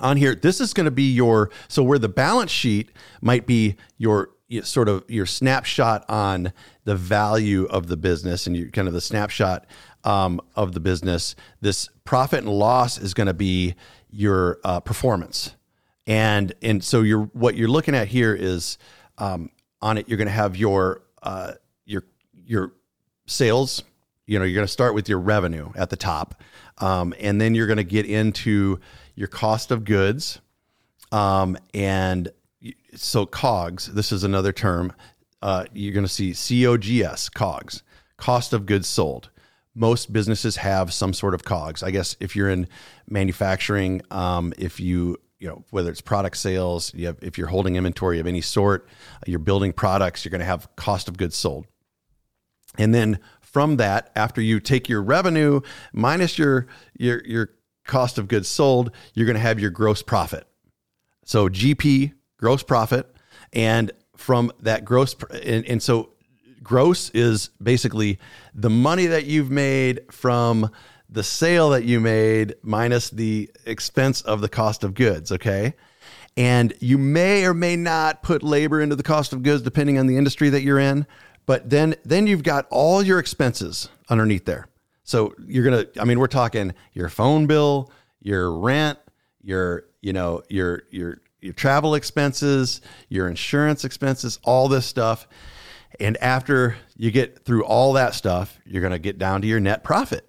on 0.00 0.16
here 0.16 0.34
this 0.34 0.60
is 0.60 0.74
going 0.74 0.84
to 0.84 0.90
be 0.90 1.12
your 1.12 1.50
so 1.68 1.82
where 1.82 1.98
the 1.98 2.08
balance 2.08 2.50
sheet 2.50 2.90
might 3.20 3.46
be 3.46 3.76
your 3.98 4.30
sort 4.62 4.88
of 4.88 5.04
your 5.08 5.26
snapshot 5.26 6.04
on 6.08 6.52
the 6.84 6.96
value 6.96 7.66
of 7.66 7.86
the 7.86 7.96
business 7.96 8.46
and 8.46 8.56
you 8.56 8.70
kind 8.70 8.88
of 8.88 8.94
the 8.94 9.00
snapshot 9.00 9.66
um, 10.02 10.40
of 10.56 10.72
the 10.72 10.80
business 10.80 11.36
this 11.60 11.88
profit 12.04 12.40
and 12.40 12.48
loss 12.48 12.98
is 12.98 13.14
going 13.14 13.28
to 13.28 13.34
be 13.34 13.74
your 14.10 14.58
uh, 14.64 14.80
performance. 14.80 15.54
And 16.06 16.52
and 16.62 16.82
so 16.82 17.02
you're 17.02 17.24
what 17.32 17.54
you're 17.54 17.68
looking 17.68 17.94
at 17.94 18.08
here 18.08 18.34
is 18.34 18.78
um, 19.18 19.50
on 19.80 19.98
it 19.98 20.08
you're 20.08 20.18
going 20.18 20.26
to 20.26 20.32
have 20.32 20.56
your 20.56 21.02
uh, 21.22 21.52
your 21.84 22.04
your 22.32 22.72
sales 23.26 23.84
you 24.26 24.38
know 24.38 24.44
you're 24.44 24.56
going 24.56 24.66
to 24.66 24.72
start 24.72 24.94
with 24.94 25.08
your 25.08 25.20
revenue 25.20 25.70
at 25.76 25.90
the 25.90 25.96
top 25.96 26.42
um, 26.78 27.14
and 27.20 27.40
then 27.40 27.54
you're 27.54 27.68
going 27.68 27.76
to 27.76 27.84
get 27.84 28.06
into 28.06 28.80
your 29.20 29.28
cost 29.28 29.70
of 29.70 29.84
goods, 29.84 30.40
um, 31.12 31.54
and 31.74 32.30
so 32.94 33.26
COGS. 33.26 33.92
This 33.92 34.12
is 34.12 34.24
another 34.24 34.50
term. 34.50 34.94
Uh, 35.42 35.66
you're 35.74 35.92
going 35.92 36.06
to 36.06 36.08
see 36.08 36.32
COGS, 36.32 37.28
COGS, 37.28 37.82
cost 38.16 38.54
of 38.54 38.64
goods 38.64 38.88
sold. 38.88 39.28
Most 39.74 40.10
businesses 40.10 40.56
have 40.56 40.90
some 40.94 41.12
sort 41.12 41.34
of 41.34 41.44
COGS. 41.44 41.82
I 41.82 41.90
guess 41.90 42.16
if 42.18 42.34
you're 42.34 42.48
in 42.48 42.66
manufacturing, 43.10 44.00
um, 44.10 44.54
if 44.56 44.80
you 44.80 45.18
you 45.38 45.48
know 45.48 45.64
whether 45.68 45.90
it's 45.90 46.00
product 46.00 46.38
sales, 46.38 46.90
you 46.94 47.04
have, 47.04 47.18
if 47.20 47.36
you're 47.36 47.48
holding 47.48 47.76
inventory 47.76 48.20
of 48.20 48.26
any 48.26 48.40
sort, 48.40 48.88
you're 49.26 49.38
building 49.38 49.74
products, 49.74 50.24
you're 50.24 50.30
going 50.30 50.38
to 50.38 50.46
have 50.46 50.74
cost 50.76 51.08
of 51.08 51.18
goods 51.18 51.36
sold. 51.36 51.66
And 52.78 52.94
then 52.94 53.18
from 53.42 53.76
that, 53.76 54.12
after 54.16 54.40
you 54.40 54.60
take 54.60 54.88
your 54.88 55.02
revenue 55.02 55.60
minus 55.92 56.38
your 56.38 56.68
your 56.96 57.22
your 57.26 57.50
cost 57.90 58.18
of 58.18 58.28
goods 58.28 58.48
sold, 58.48 58.92
you're 59.14 59.26
going 59.26 59.36
to 59.36 59.40
have 59.40 59.60
your 59.60 59.70
gross 59.70 60.02
profit. 60.02 60.46
So 61.24 61.48
GP, 61.48 62.12
gross 62.38 62.62
profit, 62.62 63.14
and 63.52 63.92
from 64.16 64.52
that 64.60 64.84
gross, 64.84 65.14
and, 65.44 65.66
and 65.66 65.82
so 65.82 66.10
gross 66.62 67.10
is 67.10 67.50
basically 67.62 68.18
the 68.54 68.70
money 68.70 69.06
that 69.06 69.26
you've 69.26 69.50
made 69.50 70.00
from 70.10 70.70
the 71.08 71.24
sale 71.24 71.70
that 71.70 71.84
you 71.84 72.00
made 72.00 72.54
minus 72.62 73.10
the 73.10 73.50
expense 73.66 74.22
of 74.22 74.40
the 74.40 74.48
cost 74.48 74.84
of 74.84 74.94
goods. 74.94 75.32
Okay. 75.32 75.74
And 76.36 76.72
you 76.80 76.96
may 76.96 77.44
or 77.44 77.54
may 77.54 77.76
not 77.76 78.22
put 78.22 78.42
labor 78.42 78.80
into 78.80 78.96
the 78.96 79.02
cost 79.02 79.32
of 79.32 79.42
goods 79.42 79.62
depending 79.62 79.98
on 79.98 80.06
the 80.06 80.16
industry 80.16 80.48
that 80.50 80.62
you're 80.62 80.78
in. 80.78 81.06
But 81.46 81.68
then, 81.68 81.96
then 82.04 82.28
you've 82.28 82.44
got 82.44 82.66
all 82.70 83.02
your 83.02 83.18
expenses 83.18 83.88
underneath 84.08 84.44
there. 84.44 84.69
So 85.10 85.34
you're 85.44 85.64
gonna, 85.64 85.86
I 86.00 86.04
mean, 86.04 86.20
we're 86.20 86.28
talking 86.28 86.72
your 86.92 87.08
phone 87.08 87.46
bill, 87.46 87.90
your 88.20 88.56
rent, 88.56 88.96
your, 89.42 89.86
you 90.00 90.12
know, 90.12 90.42
your 90.48 90.84
your 90.90 91.20
your 91.40 91.52
travel 91.52 91.96
expenses, 91.96 92.80
your 93.08 93.26
insurance 93.26 93.84
expenses, 93.84 94.38
all 94.44 94.68
this 94.68 94.86
stuff. 94.86 95.26
And 95.98 96.16
after 96.18 96.76
you 96.96 97.10
get 97.10 97.44
through 97.44 97.64
all 97.64 97.94
that 97.94 98.14
stuff, 98.14 98.56
you're 98.64 98.82
gonna 98.82 99.00
get 99.00 99.18
down 99.18 99.42
to 99.42 99.48
your 99.48 99.58
net 99.58 99.82
profit. 99.82 100.28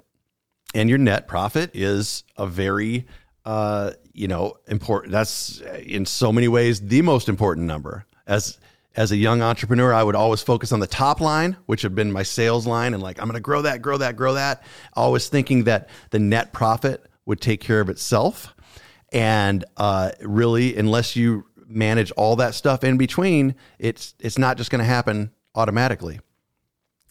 And 0.73 0.89
your 0.89 0.97
net 0.97 1.27
profit 1.27 1.75
is 1.75 2.23
a 2.35 2.47
very 2.47 3.05
uh, 3.45 3.91
you 4.13 4.27
know, 4.27 4.55
important 4.67 5.11
that's 5.11 5.61
in 5.85 6.07
so 6.07 6.31
many 6.31 6.47
ways 6.47 6.81
the 6.81 7.03
most 7.03 7.29
important 7.29 7.67
number. 7.67 8.05
As 8.25 8.57
as 8.95 9.12
a 9.12 9.17
young 9.17 9.41
entrepreneur, 9.41 9.93
I 9.93 10.03
would 10.03 10.15
always 10.15 10.41
focus 10.41 10.71
on 10.71 10.79
the 10.79 10.88
top 10.88 11.21
line, 11.21 11.55
which 11.65 11.81
had 11.81 11.95
been 11.95 12.12
my 12.12 12.24
sales 12.24 12.67
line, 12.67 12.93
and 12.93 13.01
like, 13.01 13.19
I'm 13.19 13.25
going 13.25 13.36
to 13.36 13.39
grow 13.39 13.62
that, 13.62 13.81
grow 13.81 13.98
that, 13.98 14.15
grow 14.15 14.33
that. 14.33 14.63
Always 14.93 15.29
thinking 15.29 15.63
that 15.65 15.89
the 16.10 16.19
net 16.19 16.51
profit 16.51 17.05
would 17.25 17.39
take 17.39 17.62
care 17.62 17.79
of 17.79 17.89
itself. 17.89 18.53
And 19.13 19.63
uh, 19.77 20.12
really, 20.21 20.75
unless 20.75 21.15
you 21.15 21.45
manage 21.67 22.12
all 22.12 22.36
that 22.38 22.53
stuff 22.53 22.83
in 22.83 22.98
between, 22.98 23.55
it's 23.79 24.13
it's 24.19 24.38
not 24.38 24.57
just 24.57 24.71
going 24.71 24.79
to 24.79 24.86
happen 24.86 25.31
automatically. 25.55 26.19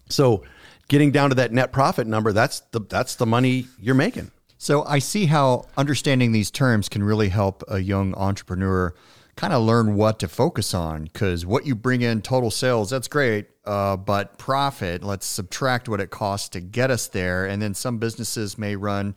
So, 0.09 0.45
getting 0.89 1.13
down 1.13 1.31
to 1.31 1.35
that 1.37 1.53
net 1.53 1.73
profit 1.73 2.07
number, 2.07 2.33
that's 2.33 2.61
the 2.73 2.81
that's 2.81 3.17
the 3.17 3.27
money 3.27 3.67
you're 3.79 3.95
making. 3.95 4.31
So 4.63 4.85
I 4.85 4.99
see 4.99 5.25
how 5.25 5.69
understanding 5.79 6.33
these 6.33 6.51
terms 6.51 6.91
can 6.91 7.03
really 7.03 7.31
help 7.31 7.65
a 7.67 7.79
young 7.79 8.15
entrepreneur 8.15 8.95
kind 9.41 9.55
of 9.55 9.63
learn 9.63 9.95
what 9.97 10.19
to 10.19 10.29
focus 10.29 10.75
on 10.75 11.05
because 11.05 11.47
what 11.47 11.65
you 11.65 11.75
bring 11.75 12.03
in 12.03 12.21
total 12.21 12.51
sales 12.51 12.91
that's 12.91 13.09
great 13.09 13.47
uh, 13.65 13.97
but 13.97 14.37
profit 14.37 15.03
let's 15.03 15.25
subtract 15.25 15.89
what 15.89 15.99
it 15.99 16.11
costs 16.11 16.51
to 16.51 16.61
get 16.61 16.91
us 16.91 17.09
there 17.09 17.47
and 17.47 17.63
then 17.63 17.73
some 17.73 17.97
businesses 17.97 18.59
may 18.59 18.77
run 18.77 19.15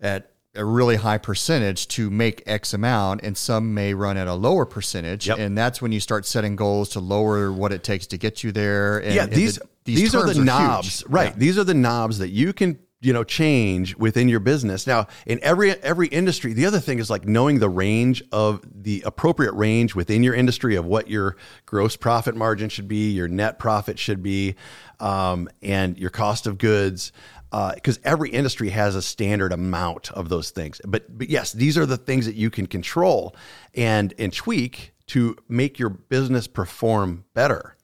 at 0.00 0.30
a 0.54 0.64
really 0.64 0.94
high 0.94 1.18
percentage 1.18 1.88
to 1.88 2.10
make 2.10 2.44
x 2.46 2.74
amount 2.74 3.22
and 3.24 3.36
some 3.36 3.74
may 3.74 3.92
run 3.92 4.16
at 4.16 4.28
a 4.28 4.34
lower 4.34 4.64
percentage 4.64 5.26
yep. 5.26 5.36
and 5.36 5.58
that's 5.58 5.82
when 5.82 5.90
you 5.90 5.98
start 5.98 6.24
setting 6.24 6.54
goals 6.54 6.90
to 6.90 7.00
lower 7.00 7.50
what 7.50 7.72
it 7.72 7.82
takes 7.82 8.06
to 8.06 8.16
get 8.16 8.44
you 8.44 8.52
there 8.52 8.98
and, 8.98 9.14
yeah 9.14 9.26
these, 9.26 9.56
the, 9.56 9.68
these, 9.82 9.98
these 9.98 10.14
are 10.14 10.32
the 10.32 10.40
are 10.40 10.44
knobs 10.44 11.00
huge. 11.00 11.10
right 11.10 11.30
yeah. 11.30 11.38
these 11.38 11.58
are 11.58 11.64
the 11.64 11.74
knobs 11.74 12.18
that 12.18 12.28
you 12.28 12.52
can 12.52 12.78
you 13.04 13.12
know 13.12 13.24
change 13.24 13.96
within 13.96 14.28
your 14.28 14.40
business. 14.40 14.86
Now 14.86 15.06
in 15.26 15.38
every 15.42 15.72
every 15.82 16.08
industry 16.08 16.52
the 16.52 16.66
other 16.66 16.80
thing 16.80 16.98
is 16.98 17.10
like 17.10 17.26
knowing 17.26 17.58
the 17.58 17.68
range 17.68 18.22
of 18.32 18.62
the 18.64 19.02
appropriate 19.04 19.52
range 19.52 19.94
within 19.94 20.22
your 20.22 20.34
industry 20.34 20.76
of 20.76 20.84
what 20.86 21.08
your 21.08 21.36
gross 21.66 21.96
profit 21.96 22.34
margin 22.34 22.68
should 22.68 22.88
be 22.88 23.10
your 23.10 23.28
net 23.28 23.58
profit 23.58 23.98
should 23.98 24.22
be 24.22 24.54
um, 25.00 25.48
and 25.62 25.98
your 25.98 26.10
cost 26.10 26.46
of 26.46 26.58
goods 26.58 27.12
because 27.50 27.98
uh, 27.98 28.00
every 28.04 28.30
industry 28.30 28.70
has 28.70 28.96
a 28.96 29.02
standard 29.02 29.52
amount 29.52 30.10
of 30.12 30.28
those 30.28 30.50
things. 30.50 30.80
But 30.86 31.16
but 31.16 31.28
yes 31.28 31.52
these 31.52 31.76
are 31.76 31.86
the 31.86 31.98
things 31.98 32.26
that 32.26 32.34
you 32.34 32.50
can 32.50 32.66
control 32.66 33.36
and 33.74 34.14
and 34.18 34.32
tweak 34.32 34.94
to 35.06 35.36
make 35.48 35.78
your 35.78 35.90
business 35.90 36.46
perform 36.46 37.24
better. 37.34 37.76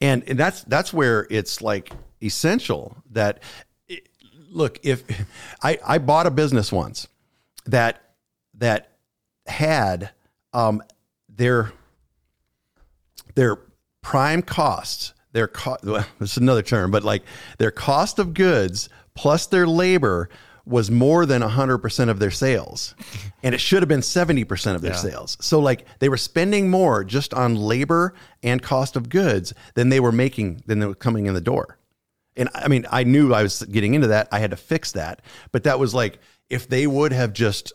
And, 0.00 0.24
and 0.28 0.38
that's 0.38 0.62
that's 0.64 0.92
where 0.92 1.26
it's 1.30 1.62
like 1.62 1.92
essential 2.22 2.96
that 3.10 3.42
look, 4.56 4.80
if 4.82 5.04
I, 5.62 5.78
I 5.86 5.98
bought 5.98 6.26
a 6.26 6.30
business 6.30 6.72
once 6.72 7.06
that 7.66 8.02
that 8.54 8.90
had 9.46 10.10
um, 10.52 10.82
their 11.28 11.72
their 13.34 13.58
prime 14.02 14.42
costs, 14.42 15.12
their 15.32 15.46
cost. 15.46 15.84
Well, 15.84 16.06
is 16.20 16.36
another 16.36 16.62
term, 16.62 16.90
but 16.90 17.04
like 17.04 17.22
their 17.58 17.70
cost 17.70 18.18
of 18.18 18.34
goods 18.34 18.88
plus 19.14 19.46
their 19.46 19.66
labor 19.66 20.28
was 20.64 20.90
more 20.90 21.26
than 21.26 21.42
100% 21.42 22.08
of 22.08 22.18
their 22.18 22.30
sales 22.30 22.96
and 23.44 23.54
it 23.54 23.58
should 23.58 23.82
have 23.82 23.88
been 23.88 24.00
70% 24.00 24.74
of 24.74 24.82
their 24.82 24.90
yeah. 24.90 24.96
sales 24.96 25.36
so 25.40 25.60
like 25.60 25.86
they 26.00 26.08
were 26.08 26.16
spending 26.16 26.68
more 26.68 27.04
just 27.04 27.32
on 27.32 27.54
labor 27.54 28.14
and 28.42 28.60
cost 28.60 28.96
of 28.96 29.08
goods 29.08 29.54
than 29.74 29.90
they 29.90 30.00
were 30.00 30.10
making 30.10 30.60
than 30.66 30.80
they 30.80 30.86
were 30.86 30.94
coming 30.96 31.26
in 31.26 31.34
the 31.34 31.40
door 31.40 31.78
and 32.36 32.48
I 32.54 32.68
mean, 32.68 32.86
I 32.90 33.04
knew 33.04 33.32
I 33.32 33.42
was 33.42 33.62
getting 33.62 33.94
into 33.94 34.08
that. 34.08 34.28
I 34.30 34.38
had 34.38 34.50
to 34.50 34.56
fix 34.56 34.92
that. 34.92 35.22
But 35.52 35.64
that 35.64 35.78
was 35.78 35.94
like, 35.94 36.18
if 36.50 36.68
they 36.68 36.86
would 36.86 37.12
have 37.12 37.32
just, 37.32 37.72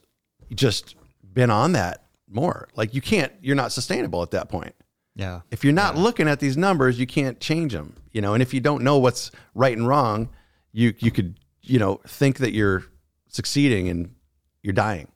just 0.53 0.95
been 1.33 1.49
on 1.49 1.73
that 1.73 2.05
more, 2.29 2.69
like 2.75 2.93
you 2.93 3.01
can't, 3.01 3.31
you're 3.41 3.55
not 3.55 3.71
sustainable 3.71 4.21
at 4.21 4.31
that 4.31 4.49
point. 4.49 4.75
Yeah. 5.15 5.41
If 5.51 5.63
you're 5.63 5.73
not 5.73 5.95
yeah. 5.95 6.01
looking 6.03 6.27
at 6.27 6.39
these 6.39 6.57
numbers, 6.57 6.99
you 6.99 7.07
can't 7.07 7.39
change 7.39 7.73
them, 7.73 7.95
you 8.11 8.21
know, 8.21 8.33
and 8.33 8.41
if 8.41 8.53
you 8.53 8.61
don't 8.61 8.83
know 8.83 8.97
what's 8.97 9.31
right 9.53 9.75
and 9.75 9.87
wrong, 9.87 10.29
you, 10.71 10.93
you 10.99 11.11
could, 11.11 11.37
you 11.61 11.79
know, 11.79 11.99
think 12.07 12.37
that 12.37 12.53
you're 12.53 12.83
succeeding 13.27 13.89
and 13.89 14.15
you're 14.63 14.73
dying. 14.73 15.10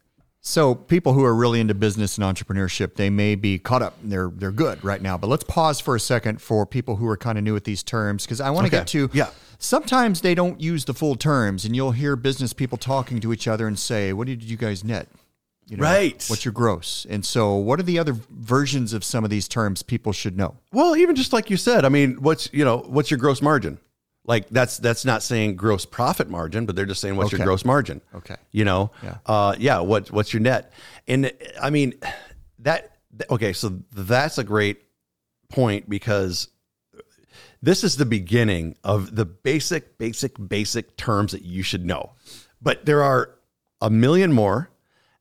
So 0.48 0.76
people 0.76 1.14
who 1.14 1.24
are 1.26 1.34
really 1.34 1.60
into 1.60 1.74
business 1.74 2.20
and 2.20 2.24
entrepreneurship, 2.24 2.94
they 2.98 3.10
may 3.10 3.34
be 3.34 3.58
caught 3.58 3.82
up. 3.82 3.98
They're 4.04 4.30
they're 4.32 4.52
good 4.52 4.84
right 4.84 5.02
now. 5.02 5.18
But 5.18 5.26
let's 5.28 5.44
pause 5.44 5.80
for 5.80 5.96
a 5.96 6.00
second 6.00 6.40
for 6.40 6.68
people 6.68 6.98
who 6.98 7.08
are 7.08 7.18
kind 7.18 7.40
of 7.40 7.44
new 7.44 7.56
at 7.56 7.64
these 7.64 7.82
terms 7.82 8.26
because 8.26 8.40
I 8.40 8.52
want 8.52 8.68
to 8.68 8.70
Okay. 8.70 8.82
get 8.82 8.88
to 8.90 9.10
Yeah. 9.12 9.32
Sometimes 9.58 10.22
they 10.22 10.36
don't 10.36 10.62
use 10.62 10.86
the 10.86 10.94
full 10.94 11.16
terms, 11.16 11.66
and 11.66 11.76
you'll 11.76 11.94
hear 11.94 12.16
business 12.16 12.54
people 12.54 12.78
talking 12.78 13.20
to 13.22 13.34
each 13.34 13.48
other 13.48 13.66
and 13.68 13.80
say, 13.80 14.14
"What 14.14 14.28
did 14.28 14.44
you 14.44 14.56
guys 14.56 14.84
net?" 14.84 15.08
You 15.66 15.78
know, 15.78 15.84
Right. 15.84 16.24
What's 16.28 16.46
your 16.46 16.52
gross? 16.52 17.08
And 17.10 17.26
so, 17.26 17.56
what 17.56 17.80
are 17.80 17.84
the 17.84 17.98
other 17.98 18.16
versions 18.30 18.94
of 18.94 19.04
some 19.04 19.24
of 19.24 19.32
these 19.32 19.48
terms 19.48 19.82
people 19.82 20.14
should 20.14 20.38
know? 20.38 20.58
Well, 20.72 20.96
even 20.96 21.16
just 21.16 21.34
like 21.34 21.50
you 21.50 21.58
said, 21.58 21.86
I 21.86 21.90
mean, 21.90 22.18
what's 22.22 22.50
you 22.54 22.64
know, 22.64 22.86
what's 22.88 23.10
your 23.10 23.18
gross 23.18 23.42
margin? 23.42 23.80
Like 24.28 24.50
that's 24.50 24.78
that's 24.78 25.06
not 25.06 25.22
saying 25.24 25.56
gross 25.56 25.86
profit 25.86 26.30
margin, 26.30 26.66
but 26.66 26.76
they're 26.76 26.86
just 26.86 27.02
saying 27.02 27.16
what's 27.16 27.28
Okay. 27.34 27.38
your 27.38 27.46
gross 27.46 27.64
margin. 27.64 28.02
Okay. 28.14 28.36
You 28.52 28.66
know, 28.66 28.92
Yeah. 29.04 29.18
uh, 29.26 29.56
yeah. 29.60 29.80
What 29.80 30.12
what's 30.12 30.34
your 30.34 30.42
net? 30.42 30.74
And 31.08 31.32
I 31.62 31.70
mean, 31.70 31.94
that 32.60 32.98
okay. 33.30 33.54
So 33.54 33.80
that's 33.94 34.38
a 34.38 34.44
great 34.44 34.82
point 35.50 35.88
because 35.90 36.48
this 37.62 37.84
is 37.84 37.98
the 37.98 38.06
beginning 38.06 38.76
of 38.84 39.16
the 39.16 39.26
basic, 39.26 39.98
basic, 39.98 40.36
basic 40.50 40.98
terms 40.98 41.32
that 41.32 41.44
you 41.44 41.64
should 41.64 41.86
know. 41.86 42.14
But 42.62 42.86
there 42.86 43.04
are 43.04 43.32
a 43.82 43.90
million 43.90 44.32
more, 44.34 44.70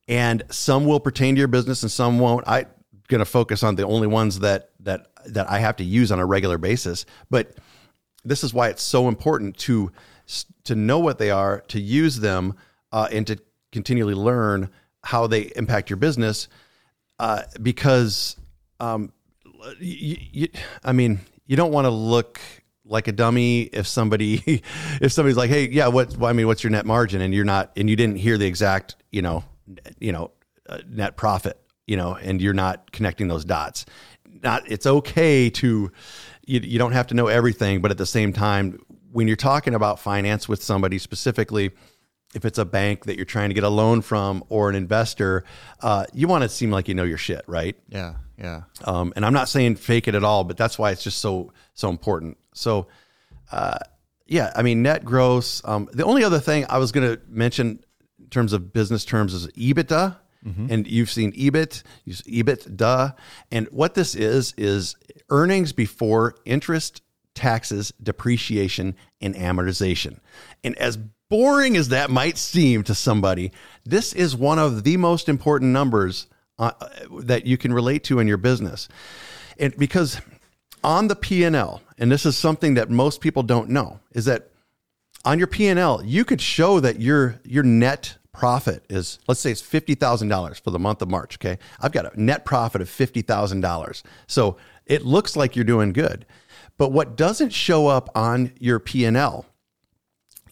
and 0.09 0.43
some 0.51 0.87
will 0.87 1.01
pertain 1.01 1.35
to 1.35 1.39
your 1.39 1.49
business 1.49 1.83
and 1.83 1.91
some 1.93 2.19
won't. 2.19 2.45
I'm 2.47 2.67
going 3.09 3.19
to 3.21 3.25
focus 3.27 3.63
on 3.63 3.77
the 3.77 3.85
only 3.87 4.07
ones 4.07 4.39
that 4.41 4.71
that 4.81 5.09
that 5.27 5.51
I 5.51 5.59
have 5.59 5.77
to 5.77 5.85
use 5.85 6.11
on 6.13 6.19
a 6.19 6.27
regular 6.27 6.57
basis. 6.59 7.05
But 7.31 7.55
this 8.25 8.45
is 8.45 8.55
why 8.55 8.69
it's 8.69 8.83
so 8.83 9.09
important 9.09 9.57
to 9.59 9.91
to 10.65 10.75
know 10.75 10.99
what 10.99 11.19
they 11.19 11.31
are, 11.31 11.61
to 11.69 11.79
use 11.81 12.21
them, 12.21 12.55
uh, 12.93 13.09
and 13.13 13.27
to 13.27 13.39
continually 13.73 14.15
learn 14.15 14.71
how 15.03 15.27
they 15.27 15.53
impact 15.57 15.91
your 15.91 15.99
business. 15.99 16.49
Uh, 17.19 17.43
because, 17.63 18.37
um, 18.81 19.13
I 19.63 20.93
mean, 20.93 21.21
you 21.47 21.57
don't 21.57 21.73
want 21.73 21.85
to 21.85 21.91
look 21.91 22.41
like 22.87 23.09
a 23.09 23.13
dummy 23.13 23.63
if 23.63 23.87
somebody 23.87 24.43
if 25.01 25.13
somebody's 25.13 25.37
like, 25.37 25.51
hey, 25.51 25.69
yeah, 25.69 25.89
what? 25.89 26.17
well, 26.17 26.31
I 26.31 26.33
mean, 26.33 26.47
what's 26.47 26.65
your 26.65 26.71
net 26.71 26.87
margin? 26.87 27.21
And 27.21 27.35
you're 27.35 27.45
not, 27.45 27.73
and 27.77 27.89
you 27.89 27.97
didn't 27.97 28.17
hear 28.17 28.39
the 28.39 28.47
exact, 28.47 28.97
you 29.11 29.23
know, 29.23 29.45
you 29.99 30.13
know, 30.13 30.33
uh, 30.69 30.79
net 30.89 31.17
profit, 31.17 31.59
you 31.87 31.97
know, 31.97 32.15
and 32.15 32.41
you're 32.41 32.55
not 32.55 32.91
connecting 32.93 33.29
those 33.29 33.45
dots. 33.45 33.87
Not, 34.43 34.71
it's 34.71 34.87
okay 34.87 35.49
to, 35.51 35.91
you, 36.47 36.61
you 36.61 36.79
don't 36.79 36.93
have 36.93 37.07
to 37.09 37.15
know 37.15 37.27
everything, 37.27 37.81
but 37.81 37.91
at 37.91 37.99
the 37.99 38.07
same 38.07 38.33
time, 38.33 38.79
when 39.13 39.27
you're 39.29 39.37
talking 39.37 39.75
about 39.75 40.01
finance 40.01 40.49
with 40.49 40.63
somebody 40.63 40.99
specifically, 40.99 41.71
if 42.35 42.45
it's 42.45 42.59
a 42.59 42.65
bank 42.65 43.05
that 43.05 43.17
you're 43.17 43.25
trying 43.25 43.51
to 43.51 43.55
get 43.55 43.65
a 43.65 43.69
loan 43.69 44.03
from 44.03 44.43
or 44.49 44.69
an 44.69 44.75
investor, 44.75 45.45
uh, 45.81 46.05
you 46.13 46.27
want 46.27 46.43
to 46.43 46.49
seem 46.49 46.71
like 46.71 46.89
you 46.89 46.95
know 46.95 47.05
your 47.05 47.19
shit, 47.19 47.43
right? 47.47 47.77
Yeah, 47.89 48.15
yeah. 48.37 48.63
Um, 48.85 49.13
and 49.15 49.25
I'm 49.25 49.33
not 49.33 49.49
saying 49.49 49.77
fake 49.77 50.09
it 50.09 50.15
at 50.15 50.25
all, 50.25 50.43
but 50.43 50.57
that's 50.57 50.79
why 50.79 50.91
it's 50.91 51.05
just 51.05 51.19
so 51.19 51.53
so 51.75 51.89
important. 51.91 52.37
So, 52.53 52.89
uh, 53.53 53.79
yeah, 54.27 54.53
I 54.57 54.63
mean 54.63 54.83
net 54.83 55.05
gross. 55.05 55.63
Um, 55.65 55.89
the 55.93 56.05
only 56.05 56.25
other 56.25 56.41
thing 56.41 56.67
I 56.69 56.79
was 56.79 56.91
going 56.91 57.17
to 57.17 57.23
mention 57.29 57.85
in 58.19 58.29
terms 58.31 58.53
of 58.53 58.73
business 58.73 59.05
terms 59.05 59.33
is 59.33 59.47
EBITDA, 59.49 60.17
and 60.71 60.87
you've 60.87 61.11
seen 61.11 61.33
EBIT, 61.33 61.83
you 62.05 62.15
EBITDA, 62.15 63.15
and 63.51 63.67
what 63.69 63.95
this 63.95 64.15
is 64.15 64.53
is 64.57 64.97
earnings 65.31 65.73
before 65.73 66.37
interest, 66.45 67.03
taxes, 67.35 67.93
depreciation, 68.03 68.95
and 69.21 69.35
amortization. 69.35 70.19
And 70.63 70.77
as 70.77 70.99
boring 71.31 71.77
as 71.77 71.89
that 71.89 72.11
might 72.11 72.37
seem 72.37 72.83
to 72.85 72.95
somebody, 72.95 73.53
this 73.85 74.13
is 74.13 74.37
one 74.37 74.59
of 74.59 74.85
the 74.85 74.97
most 74.97 75.29
important 75.29 75.73
numbers 75.73 76.27
uh, 76.59 76.73
that 77.23 77.47
you 77.47 77.57
can 77.57 77.73
relate 77.73 78.05
to 78.05 78.19
in 78.19 78.29
your 78.29 78.37
business. 78.37 78.89
And 79.59 79.75
because 79.77 80.21
on 80.83 81.09
the 81.09 81.17
P&L, 81.17 81.83
and 81.99 82.13
this 82.13 82.27
is 82.27 82.37
something 82.37 82.75
that 82.75 82.91
most 82.91 83.21
people 83.21 83.43
don't 83.43 83.71
know, 83.71 84.01
is 84.13 84.27
that 84.27 84.51
on 85.25 85.39
your 85.39 85.49
P&L, 85.49 86.03
you 86.05 86.25
could 86.25 86.41
show 86.41 86.81
that 86.81 87.01
your 87.01 87.41
your 87.45 87.63
net 87.63 88.19
profit 88.35 88.85
is 88.91 89.19
let's 89.27 89.41
say 89.41 89.51
it's 89.51 89.63
$50,000 89.63 90.61
for 90.61 90.71
the 90.71 90.79
month 90.79 91.01
of 91.01 91.09
March, 91.09 91.37
okay? 91.37 91.59
I've 91.81 91.93
got 91.93 92.15
a 92.15 92.21
net 92.21 92.45
profit 92.45 92.83
of 92.83 92.89
$50,000. 92.89 94.03
So 94.27 94.57
it 94.85 95.05
looks 95.07 95.37
like 95.37 95.57
you're 95.57 95.65
doing 95.65 95.93
good. 95.93 96.27
But 96.77 96.93
what 96.93 97.17
doesn't 97.17 97.51
show 97.51 97.87
up 97.87 98.11
on 98.15 98.53
your 98.59 98.81
P&L 98.81 99.47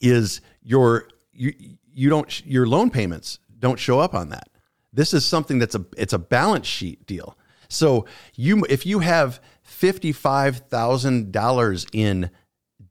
is 0.00 0.40
your 0.62 1.08
you 1.32 1.52
you 1.94 2.08
don't 2.08 2.44
your 2.46 2.66
loan 2.66 2.90
payments 2.90 3.38
don't 3.58 3.78
show 3.78 3.98
up 4.00 4.14
on 4.14 4.28
that. 4.30 4.48
This 4.92 5.14
is 5.14 5.24
something 5.24 5.58
that's 5.58 5.74
a 5.74 5.84
it's 5.96 6.12
a 6.12 6.18
balance 6.18 6.66
sheet 6.66 7.06
deal. 7.06 7.36
So 7.68 8.06
you 8.34 8.64
if 8.68 8.84
you 8.84 9.00
have 9.00 9.40
fifty 9.62 10.12
five 10.12 10.58
thousand 10.68 11.32
dollars 11.32 11.86
in 11.92 12.30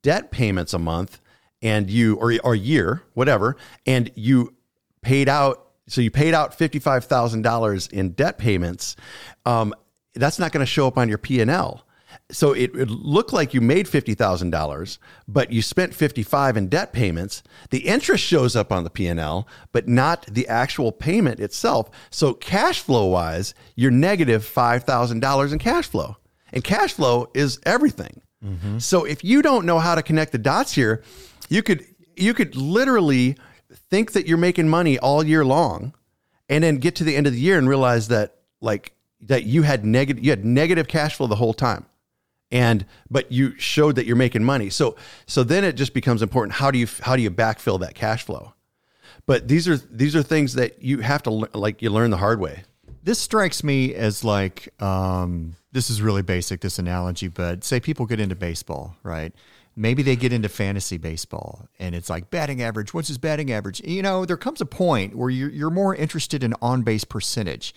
debt 0.02 0.32
payments 0.32 0.74
a 0.74 0.80
month 0.80 1.22
and 1.62 1.90
you 1.90 2.16
or 2.16 2.54
a 2.54 2.58
year 2.58 3.04
whatever 3.14 3.56
and 3.86 4.12
you 4.16 4.56
paid 5.02 5.30
out 5.30 5.68
so 5.88 6.00
you 6.00 6.12
paid 6.12 6.34
out 6.34 6.54
fifty 6.54 6.80
five 6.80 7.06
thousand 7.06 7.42
dollars 7.42 7.88
in 7.88 8.12
debt 8.12 8.38
payments, 8.38 8.96
um, 9.46 9.74
that's 10.16 10.40
not 10.40 10.52
going 10.52 10.66
to 10.66 10.72
show 10.72 10.88
up 10.88 10.98
on 10.98 11.10
your 11.10 11.18
P 11.18 11.42
and 11.42 11.52
L. 11.52 11.86
So 12.30 12.54
it 12.54 12.74
would 12.74 12.90
look 12.90 13.34
like 13.34 13.54
you 13.54 13.62
made 13.62 13.88
fifty 13.88 14.14
thousand 14.14 14.52
dollars, 14.52 15.00
but 15.28 15.52
you 15.52 15.62
spent 15.62 15.94
fifty 15.94 16.24
five 16.24 16.56
in 16.56 16.68
debt 16.68 16.94
payments. 16.94 17.44
The 17.72 17.80
interest 17.80 18.24
shows 18.24 18.56
up 18.56 18.72
on 18.72 18.84
the 18.84 18.90
P 18.90 19.08
and 19.08 19.20
L, 19.20 19.48
but 19.72 19.88
not 19.88 20.26
the 20.28 20.48
actual 20.48 20.92
payment 20.92 21.40
itself. 21.40 21.90
So 22.10 22.34
cash 22.34 22.82
flow 22.82 23.08
wise, 23.08 23.54
you're 23.76 23.92
negative 23.92 24.46
five 24.46 24.84
thousand 24.84 25.20
dollars 25.20 25.52
in 25.52 25.60
cash 25.60 25.88
flow, 25.88 26.18
and 26.54 26.64
cash 26.64 26.94
flow 26.94 27.30
is 27.34 27.60
everything. 27.66 28.22
So 28.80 29.04
if 29.04 29.24
you 29.24 29.44
don't 29.44 29.68
know 29.68 29.78
how 29.78 29.94
to 29.94 30.02
connect 30.02 30.32
the 30.32 30.40
dots 30.40 30.74
here, 30.74 31.04
you 31.50 31.62
could 31.62 31.86
you 32.16 32.34
could 32.34 32.56
literally 32.56 33.38
think 33.90 34.14
that 34.14 34.28
you're 34.28 34.38
making 34.38 34.70
money 34.70 35.00
all 35.00 35.24
year 35.24 35.46
long, 35.46 35.94
and 36.50 36.64
then 36.64 36.78
get 36.78 36.96
to 36.96 37.04
the 37.04 37.16
end 37.16 37.28
of 37.28 37.34
the 37.34 37.40
year 37.40 37.58
and 37.58 37.68
realize 37.68 38.08
that 38.10 38.36
like 38.60 38.94
that 39.22 39.44
you 39.44 39.64
had 39.64 39.86
negative 39.86 40.24
you 40.24 40.32
had 40.32 40.46
negative 40.46 40.88
cash 40.88 41.16
flow 41.16 41.28
the 41.28 41.36
whole 41.36 41.54
time. 41.54 41.86
And 42.52 42.86
but 43.10 43.32
you 43.32 43.58
showed 43.58 43.96
that 43.96 44.06
you're 44.06 44.18
making 44.18 44.44
money. 44.44 44.70
So 44.70 44.96
so 45.26 45.44
then 45.44 45.64
it 45.64 45.74
just 45.74 45.94
becomes 45.94 46.22
important. 46.22 46.54
How 46.54 46.72
do 46.72 46.78
you 46.78 46.88
how 47.02 47.16
do 47.16 47.22
you 47.22 47.32
backfill 47.32 47.80
that 47.80 47.96
cash 47.96 48.24
flow? 48.24 48.54
But 49.26 49.48
these 49.48 49.68
are 49.68 49.78
these 49.78 50.16
are 50.16 50.24
things 50.24 50.56
that 50.56 50.82
you 50.82 51.00
have 51.00 51.24
to 51.24 51.30
like 51.30 51.82
you 51.82 51.90
learn 51.90 52.12
the 52.12 52.18
hard 52.18 52.40
way. 52.40 52.64
This 53.04 53.20
strikes 53.20 53.64
me 53.64 53.96
as 53.96 54.24
like 54.24 54.70
um, 54.82 55.56
this 55.72 55.90
is 55.90 56.02
really 56.02 56.22
basic 56.22 56.62
this 56.62 56.78
analogy, 56.78 57.28
but 57.28 57.64
say 57.64 57.80
people 57.80 58.06
get 58.06 58.20
into 58.20 58.36
baseball, 58.36 58.96
right? 59.04 59.34
Maybe 59.82 60.04
they 60.04 60.16
get 60.16 60.32
into 60.32 60.48
fantasy 60.48 61.00
baseball, 61.00 61.68
and 61.80 61.96
it's 61.96 62.08
like 62.08 62.30
batting 62.30 62.62
average. 62.62 62.94
What's 62.94 63.08
his 63.08 63.18
batting 63.18 63.52
average? 63.52 63.82
You 63.84 64.04
know, 64.04 64.26
there 64.26 64.38
comes 64.38 64.62
a 64.62 64.66
point 64.68 65.16
where 65.16 65.32
you're 65.32 65.50
you're 65.50 65.72
more 65.72 65.96
interested 65.96 66.44
in 66.44 66.54
on 66.62 66.84
base 66.84 67.04
percentage. 67.04 67.74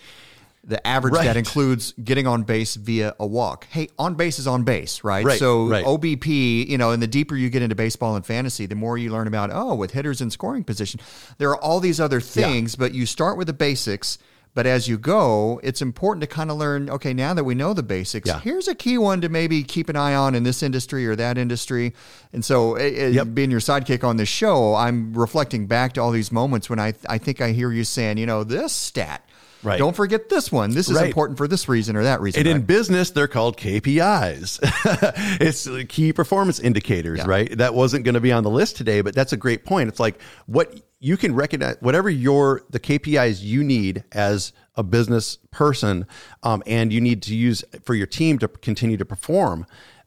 The 0.63 0.85
average 0.85 1.15
Right. 1.15 1.25
that 1.25 1.35
includes 1.37 1.93
getting 2.03 2.27
on 2.27 2.43
base 2.43 2.75
via 2.75 3.15
a 3.19 3.25
walk. 3.25 3.65
Hey, 3.71 3.87
on 3.97 4.13
base 4.13 4.37
is 4.37 4.45
on 4.45 4.63
base, 4.63 5.03
right? 5.03 5.25
Right, 5.25 5.39
So 5.39 5.65
right. 5.67 5.83
OBP, 5.85 6.67
you 6.67 6.77
know, 6.77 6.91
and 6.91 7.01
the 7.01 7.07
deeper 7.07 7.35
you 7.35 7.49
get 7.49 7.61
into 7.63 7.75
baseball 7.75 8.15
and 8.15 8.23
fantasy, 8.25 8.65
the 8.67 8.75
more 8.75 8.97
you 8.99 9.11
learn 9.11 9.27
about, 9.27 9.49
oh, 9.51 9.73
with 9.75 9.91
hitters 9.91 10.21
in 10.21 10.29
scoring 10.31 10.63
position, 10.63 10.99
there 11.39 11.49
are 11.49 11.59
all 11.61 11.79
these 11.79 11.99
other 11.99 12.19
things, 12.21 12.75
but 12.75 12.93
you 12.93 13.05
start 13.07 13.35
with 13.37 13.47
the 13.47 13.53
basics. 13.53 14.17
But 14.55 14.65
as 14.65 14.87
you 14.87 14.97
go, 14.97 15.59
it's 15.63 15.81
important 15.81 16.21
to 16.21 16.27
kind 16.27 16.49
of 16.49 16.57
learn, 16.57 16.89
okay, 16.89 17.13
now 17.13 17.33
that 17.35 17.43
we 17.43 17.53
know 17.55 17.73
the 17.73 17.83
basics, 17.83 18.27
Yeah. 18.27 18.39
here's 18.39 18.67
a 18.69 18.73
key 18.73 18.97
one 18.97 19.19
to 19.21 19.29
maybe 19.29 19.63
keep 19.63 19.89
an 19.89 19.97
eye 19.97 20.15
on 20.15 20.33
in 20.33 20.43
this 20.43 20.63
industry 20.63 21.05
or 21.05 21.15
that 21.17 21.37
industry. 21.37 21.93
And 22.33 22.43
so, 22.43 22.75
eh, 22.75 23.11
eh, 23.19 23.23
being 23.25 23.51
your 23.51 23.59
sidekick 23.59 24.03
on 24.05 24.15
this 24.17 24.29
show, 24.29 24.73
I'm 24.73 25.13
reflecting 25.13 25.67
back 25.67 25.93
to 25.93 26.01
all 26.01 26.11
these 26.11 26.31
moments 26.31 26.69
when 26.69 26.79
I, 26.79 26.93
I 27.07 27.17
think 27.17 27.41
I 27.41 27.51
hear 27.51 27.71
you 27.71 27.83
saying, 27.83 28.17
you 28.17 28.25
know, 28.25 28.43
this 28.45 28.71
stat. 28.71 29.21
Right. 29.61 29.79
Don't 29.79 29.95
forget 29.95 30.29
this 30.29 30.51
one. 30.51 30.69
This 30.69 30.89
is 30.89 30.95
Right. 30.95 31.07
important 31.07 31.37
for 31.39 31.47
this 31.47 31.67
reason 31.67 31.95
or 31.95 32.03
that 32.03 32.21
reason. 32.21 32.39
and 32.39 32.47
in 32.47 32.61
business 32.61 33.09
they're 33.09 33.27
called 33.27 33.57
kpis 33.57 34.59
it's 35.41 35.67
key 35.91 36.13
performance 36.13 36.59
indicators 36.59 37.17
Yeah. 37.19 37.25
right 37.27 37.57
that 37.57 37.73
wasn't 37.73 38.05
going 38.05 38.13
to 38.13 38.21
be 38.21 38.31
on 38.31 38.43
the 38.43 38.49
list 38.51 38.75
today 38.77 39.01
but 39.01 39.15
that's 39.15 39.33
a 39.33 39.37
great 39.37 39.65
point 39.65 39.89
it's 39.89 39.99
like 39.99 40.19
what 40.45 40.71
you 40.99 41.17
can 41.17 41.35
recognize 41.35 41.77
whatever 41.81 42.09
your 42.09 42.63
the 42.69 42.79
kpis 42.79 43.41
you 43.41 43.63
need 43.63 44.03
as 44.11 44.53
a 44.75 44.83
business 44.83 45.37
person 45.51 46.05
um, 46.43 46.63
and 46.65 46.91
you 46.91 47.01
need 47.01 47.21
to 47.21 47.35
use 47.35 47.63
for 47.83 47.93
your 47.93 48.07
team 48.07 48.39
to 48.39 48.47
continue 48.47 48.97
to 48.97 49.05
perform 49.05 49.65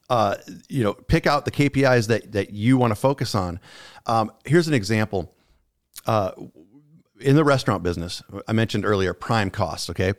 uh, 0.09 0.35
you 0.67 0.83
know 0.83 0.93
pick 0.93 1.27
out 1.27 1.45
the 1.45 1.51
kpis 1.51 2.07
that 2.07 2.31
that 2.31 2.51
you 2.51 2.77
want 2.77 2.91
to 2.91 2.95
focus 2.95 3.35
on. 3.35 3.59
Um, 4.05 4.31
here's 4.45 4.67
an 4.67 4.73
example. 4.73 5.33
Uh, 6.05 6.31
in 7.19 7.35
the 7.35 7.43
restaurant 7.43 7.83
business 7.83 8.23
i 8.47 8.53
mentioned 8.53 8.85
earlier 8.85 9.13
prime 9.13 9.49
costs 9.49 9.89
okay? 9.89 10.13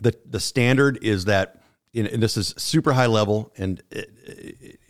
The 0.00 0.14
the 0.26 0.40
standard 0.40 0.98
is 1.02 1.26
that 1.26 1.62
and 1.94 2.22
this 2.22 2.36
is 2.36 2.54
super 2.56 2.92
high 2.92 3.06
level 3.06 3.52
and 3.56 3.82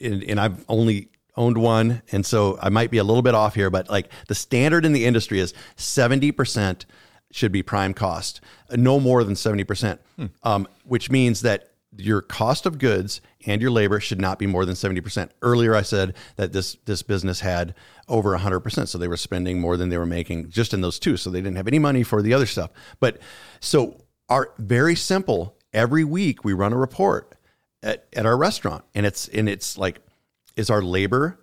and, 0.00 0.22
and 0.24 0.40
I've 0.40 0.64
only 0.68 1.10
owned 1.36 1.58
one, 1.58 2.02
and 2.12 2.24
so 2.24 2.58
I 2.60 2.68
might 2.68 2.90
be 2.90 2.98
a 2.98 3.04
little 3.04 3.22
bit 3.22 3.34
off 3.34 3.54
here, 3.54 3.70
but 3.70 3.88
like 3.88 4.10
the 4.28 4.34
standard 4.34 4.84
in 4.84 4.92
the 4.92 5.06
industry 5.06 5.40
is 5.40 5.54
seventy 5.76 6.32
percent 6.32 6.86
should 7.32 7.52
be 7.52 7.62
prime 7.62 7.94
cost, 7.94 8.40
no 8.70 8.98
more 9.00 9.24
than 9.24 9.36
seventy 9.36 9.64
percent, 9.64 10.00
hmm. 10.16 10.26
um, 10.42 10.68
which 10.84 11.10
means 11.10 11.42
that 11.42 11.70
your 11.96 12.22
cost 12.22 12.66
of 12.66 12.78
goods 12.78 13.20
and 13.46 13.60
your 13.60 13.70
labor 13.70 13.98
should 13.98 14.20
not 14.20 14.38
be 14.38 14.46
more 14.46 14.64
than 14.64 14.76
70%. 14.76 15.30
Earlier 15.42 15.74
I 15.74 15.82
said 15.82 16.14
that 16.36 16.52
this 16.52 16.76
this 16.84 17.02
business 17.02 17.40
had 17.40 17.74
over 18.08 18.36
100%, 18.36 18.88
so 18.88 18.98
they 18.98 19.08
were 19.08 19.16
spending 19.16 19.60
more 19.60 19.76
than 19.76 19.88
they 19.88 19.98
were 19.98 20.06
making 20.06 20.50
just 20.50 20.72
in 20.72 20.80
those 20.80 20.98
two, 20.98 21.16
so 21.16 21.30
they 21.30 21.40
didn't 21.40 21.56
have 21.56 21.68
any 21.68 21.78
money 21.78 22.02
for 22.02 22.22
the 22.22 22.32
other 22.32 22.46
stuff. 22.46 22.70
But 23.00 23.18
so 23.60 24.04
our 24.28 24.52
very 24.58 24.94
simple 24.94 25.56
every 25.72 26.04
week 26.04 26.44
we 26.44 26.52
run 26.52 26.72
a 26.72 26.76
report 26.76 27.36
at, 27.82 28.06
at 28.12 28.26
our 28.26 28.36
restaurant 28.36 28.84
and 28.94 29.06
it's 29.06 29.28
and 29.28 29.48
it's 29.48 29.78
like 29.78 30.00
is 30.60 30.70
our 30.70 30.82
labor 30.82 31.40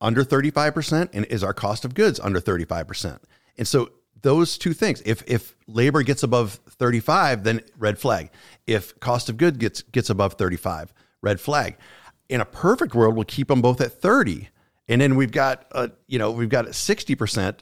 under 0.00 0.24
35% 0.24 1.10
and 1.12 1.26
is 1.26 1.44
our 1.44 1.52
cost 1.52 1.84
of 1.84 1.94
goods 1.94 2.18
under 2.20 2.40
35%. 2.40 3.18
And 3.58 3.68
so 3.68 3.90
those 4.22 4.56
two 4.56 4.72
things. 4.72 5.02
If 5.04 5.22
if 5.26 5.56
labor 5.66 6.02
gets 6.02 6.22
above 6.22 6.60
35, 6.68 7.42
then 7.44 7.60
red 7.76 7.98
flag. 7.98 8.30
If 8.66 8.98
cost 9.00 9.28
of 9.28 9.36
good 9.36 9.58
gets 9.58 9.82
gets 9.82 10.10
above 10.10 10.34
35, 10.34 10.92
red 11.22 11.40
flag. 11.40 11.76
In 12.28 12.40
a 12.40 12.44
perfect 12.44 12.94
world, 12.94 13.16
we'll 13.16 13.24
keep 13.24 13.48
them 13.48 13.60
both 13.60 13.80
at 13.80 13.92
30. 13.92 14.48
And 14.88 15.00
then 15.00 15.16
we've 15.16 15.32
got 15.32 15.66
a, 15.72 15.90
you 16.06 16.18
know, 16.18 16.30
we've 16.30 16.48
got 16.48 16.66
60%, 16.66 17.58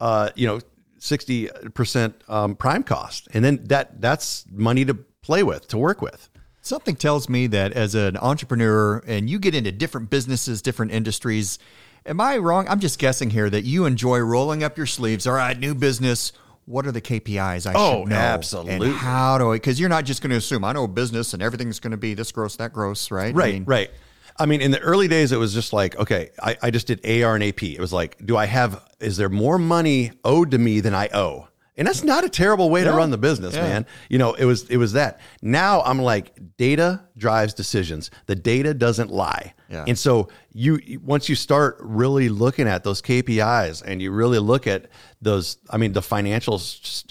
uh, 0.00 0.30
you 0.34 0.46
know, 0.46 0.60
60% 0.98 2.30
um, 2.30 2.56
prime 2.56 2.82
cost. 2.82 3.28
And 3.32 3.44
then 3.44 3.64
that 3.64 4.00
that's 4.00 4.44
money 4.50 4.84
to 4.84 4.94
play 4.94 5.42
with, 5.42 5.66
to 5.68 5.78
work 5.78 6.02
with. 6.02 6.28
Something 6.62 6.96
tells 6.96 7.28
me 7.28 7.48
that 7.48 7.72
as 7.72 7.94
an 7.94 8.16
entrepreneur 8.16 9.02
and 9.06 9.28
you 9.28 9.38
get 9.38 9.54
into 9.54 9.72
different 9.72 10.10
businesses, 10.10 10.62
different 10.62 10.92
industries, 10.92 11.58
Am 12.04 12.20
I 12.20 12.38
wrong? 12.38 12.66
I'm 12.68 12.80
just 12.80 12.98
guessing 12.98 13.30
here 13.30 13.48
that 13.48 13.64
you 13.64 13.84
enjoy 13.84 14.18
rolling 14.18 14.64
up 14.64 14.76
your 14.76 14.86
sleeves. 14.86 15.26
All 15.26 15.34
right, 15.34 15.56
new 15.58 15.74
business. 15.74 16.32
What 16.64 16.86
are 16.86 16.92
the 16.92 17.00
KPIs 17.00 17.66
I 17.66 17.74
oh, 17.74 18.02
should 18.02 18.10
know? 18.10 18.16
absolutely. 18.16 18.88
And 18.88 18.96
how 18.96 19.38
do 19.38 19.52
I? 19.52 19.56
Because 19.56 19.78
you're 19.78 19.88
not 19.88 20.04
just 20.04 20.22
going 20.22 20.30
to 20.30 20.36
assume 20.36 20.64
I 20.64 20.72
know 20.72 20.86
business 20.88 21.32
and 21.34 21.42
everything's 21.42 21.80
going 21.80 21.92
to 21.92 21.96
be 21.96 22.14
this 22.14 22.32
gross, 22.32 22.56
that 22.56 22.72
gross, 22.72 23.10
right? 23.10 23.34
Right, 23.34 23.48
I 23.48 23.52
mean, 23.52 23.64
right. 23.64 23.90
I 24.38 24.46
mean, 24.46 24.60
in 24.60 24.70
the 24.70 24.80
early 24.80 25.08
days, 25.08 25.30
it 25.30 25.36
was 25.36 25.52
just 25.52 25.72
like, 25.72 25.96
okay, 25.96 26.30
I, 26.42 26.56
I 26.62 26.70
just 26.70 26.86
did 26.86 27.04
AR 27.04 27.34
and 27.34 27.44
AP. 27.44 27.62
It 27.64 27.80
was 27.80 27.92
like, 27.92 28.24
do 28.24 28.36
I 28.36 28.46
have? 28.46 28.88
Is 28.98 29.16
there 29.16 29.28
more 29.28 29.58
money 29.58 30.12
owed 30.24 30.52
to 30.52 30.58
me 30.58 30.80
than 30.80 30.94
I 30.94 31.08
owe? 31.12 31.48
And 31.76 31.88
that's 31.88 32.04
not 32.04 32.22
a 32.22 32.28
terrible 32.28 32.68
way 32.68 32.84
yeah. 32.84 32.90
to 32.90 32.96
run 32.96 33.10
the 33.10 33.18
business, 33.18 33.54
yeah. 33.54 33.62
man. 33.62 33.86
You 34.10 34.18
know, 34.18 34.34
it 34.34 34.44
was 34.44 34.68
it 34.68 34.76
was 34.76 34.92
that. 34.92 35.20
Now 35.40 35.80
I'm 35.82 36.00
like 36.00 36.32
data 36.58 37.02
drives 37.16 37.54
decisions. 37.54 38.10
The 38.26 38.34
data 38.34 38.74
doesn't 38.74 39.10
lie. 39.10 39.54
Yeah. 39.70 39.84
And 39.88 39.98
so 39.98 40.28
you 40.52 41.00
once 41.02 41.30
you 41.30 41.34
start 41.34 41.78
really 41.80 42.28
looking 42.28 42.68
at 42.68 42.84
those 42.84 43.00
KPIs 43.00 43.82
and 43.86 44.02
you 44.02 44.12
really 44.12 44.38
look 44.38 44.66
at 44.66 44.88
those 45.22 45.56
I 45.70 45.78
mean 45.78 45.92
the 45.92 46.02
financial 46.02 46.60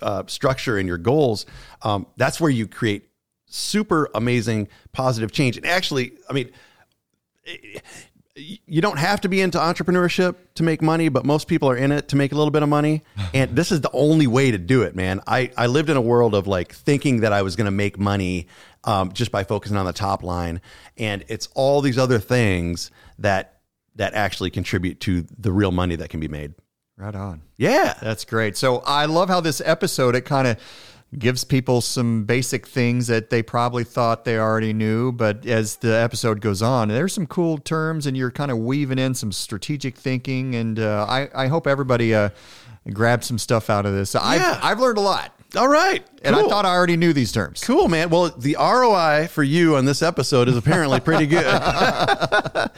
uh, 0.03 0.23
structure 0.27 0.77
and 0.77 0.87
your 0.87 0.99
goals, 0.99 1.47
um, 1.81 2.05
that's 2.17 2.39
where 2.39 2.51
you 2.51 2.67
create 2.67 3.09
super 3.47 4.09
amazing 4.13 4.67
positive 4.91 5.31
change. 5.31 5.57
And 5.57 5.65
actually, 5.65 6.13
I 6.29 6.33
mean 6.33 6.51
you 8.35 8.81
don't 8.81 8.97
have 8.97 9.21
to 9.21 9.29
be 9.29 9.41
into 9.41 9.57
entrepreneurship 9.57 10.35
to 10.55 10.63
make 10.63 10.81
money, 10.81 11.09
but 11.09 11.25
most 11.25 11.47
people 11.47 11.69
are 11.69 11.75
in 11.75 11.91
it 11.91 12.07
to 12.09 12.15
make 12.15 12.31
a 12.31 12.35
little 12.35 12.51
bit 12.51 12.63
of 12.63 12.69
money. 12.69 13.03
And 13.33 13.55
this 13.55 13.71
is 13.71 13.79
the 13.79 13.91
only 13.93 14.27
way 14.27 14.51
to 14.51 14.57
do 14.57 14.81
it, 14.81 14.93
man. 14.93 15.21
I, 15.25 15.51
I 15.55 15.67
lived 15.67 15.89
in 15.89 15.95
a 15.95 16.01
world 16.01 16.35
of 16.35 16.47
like 16.47 16.73
thinking 16.73 17.21
that 17.21 17.31
I 17.31 17.43
was 17.43 17.55
going 17.55 17.65
to 17.65 17.71
make 17.71 17.97
money 17.97 18.47
um, 18.83 19.13
just 19.13 19.31
by 19.31 19.45
focusing 19.45 19.77
on 19.77 19.85
the 19.85 19.93
top 19.93 20.21
line. 20.21 20.59
And 20.97 21.23
it's 21.29 21.47
all 21.53 21.79
these 21.79 21.97
other 21.97 22.19
things 22.19 22.91
that 23.19 23.59
that 23.95 24.13
actually 24.13 24.49
contribute 24.49 24.99
to 25.01 25.25
the 25.37 25.51
real 25.51 25.71
money 25.71 25.95
that 25.95 26.09
can 26.09 26.19
be 26.19 26.27
made. 26.27 26.53
Right 26.97 27.15
on. 27.15 27.41
Yeah. 27.57 27.93
That's 28.01 28.25
great. 28.25 28.57
So 28.57 28.79
I 28.79 29.05
love 29.05 29.29
how 29.29 29.41
this 29.41 29.61
episode, 29.63 30.15
it 30.15 30.21
kind 30.21 30.47
of 30.47 30.57
gives 31.17 31.43
people 31.43 31.81
some 31.81 32.23
basic 32.23 32.65
things 32.65 33.07
that 33.07 33.29
they 33.29 33.43
probably 33.43 33.83
thought 33.83 34.23
they 34.23 34.37
already 34.37 34.71
knew. 34.71 35.11
But 35.11 35.45
as 35.45 35.77
the 35.77 35.93
episode 35.93 36.39
goes 36.39 36.61
on, 36.61 36.87
there's 36.87 37.13
some 37.13 37.27
cool 37.27 37.57
terms, 37.57 38.07
and 38.07 38.15
you're 38.15 38.31
kind 38.31 38.51
of 38.51 38.57
weaving 38.57 38.99
in 38.99 39.13
some 39.13 39.31
strategic 39.31 39.97
thinking. 39.97 40.55
And 40.55 40.79
uh, 40.79 41.05
I, 41.09 41.29
I 41.35 41.47
hope 41.47 41.67
everybody 41.67 42.15
uh, 42.15 42.29
grabs 42.93 43.27
some 43.27 43.37
stuff 43.37 43.69
out 43.69 43.85
of 43.85 43.93
this. 43.93 44.15
I've, 44.15 44.41
yeah. 44.41 44.59
I've 44.63 44.79
learned 44.79 44.97
a 44.97 45.01
lot. 45.01 45.35
All 45.55 45.67
right. 45.67 46.05
And 46.23 46.35
I 46.35 46.43
thought 46.43 46.65
I 46.65 46.69
already 46.69 46.95
knew 46.95 47.13
these 47.13 47.31
terms. 47.31 47.61
Cool, 47.63 47.89
man. 47.89 48.09
Well, 48.09 48.29
the 48.29 48.55
ROI 48.57 49.27
for 49.27 49.43
you 49.43 49.75
on 49.75 49.85
this 49.85 50.01
episode 50.01 50.47
is 50.47 50.55
apparently 50.55 50.99
pretty 50.99 51.25
good. 51.25 51.45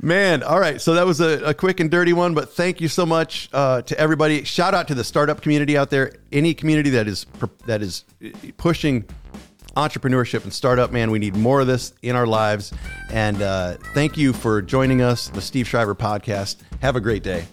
man, 0.00 0.42
all 0.42 0.58
right. 0.58 0.80
So 0.80 0.94
that 0.94 1.04
was 1.04 1.20
a, 1.20 1.44
a, 1.44 1.54
quick 1.54 1.80
and 1.80 1.90
dirty 1.90 2.12
one, 2.12 2.32
but 2.32 2.54
thank 2.54 2.80
you 2.80 2.88
so 2.88 3.04
much 3.04 3.50
uh, 3.52 3.82
to 3.82 3.98
everybody. 3.98 4.44
Shout 4.44 4.72
out 4.72 4.88
to 4.88 4.94
the 4.94 5.04
startup 5.04 5.42
community 5.42 5.76
out 5.76 5.90
there. 5.90 6.12
Any 6.32 6.54
community 6.54 6.90
that 6.90 7.06
is 7.06 7.26
that 7.66 7.82
is 7.82 8.04
pushing 8.56 9.04
entrepreneurship 9.76 10.44
and 10.44 10.52
startup, 10.52 10.90
man. 10.92 11.10
We 11.10 11.18
need 11.18 11.36
more 11.36 11.60
of 11.60 11.66
this 11.66 11.92
in 12.02 12.16
our 12.16 12.26
lives. 12.26 12.72
And 13.10 13.42
uh, 13.42 13.76
thank 13.94 14.16
you 14.16 14.32
for 14.32 14.62
joining 14.62 15.02
us, 15.02 15.28
the 15.28 15.42
Steve 15.42 15.68
Shriver 15.68 15.94
podcast. 15.94 16.56
Have 16.80 16.96
a 16.96 17.00
great 17.00 17.22
day. 17.22 17.46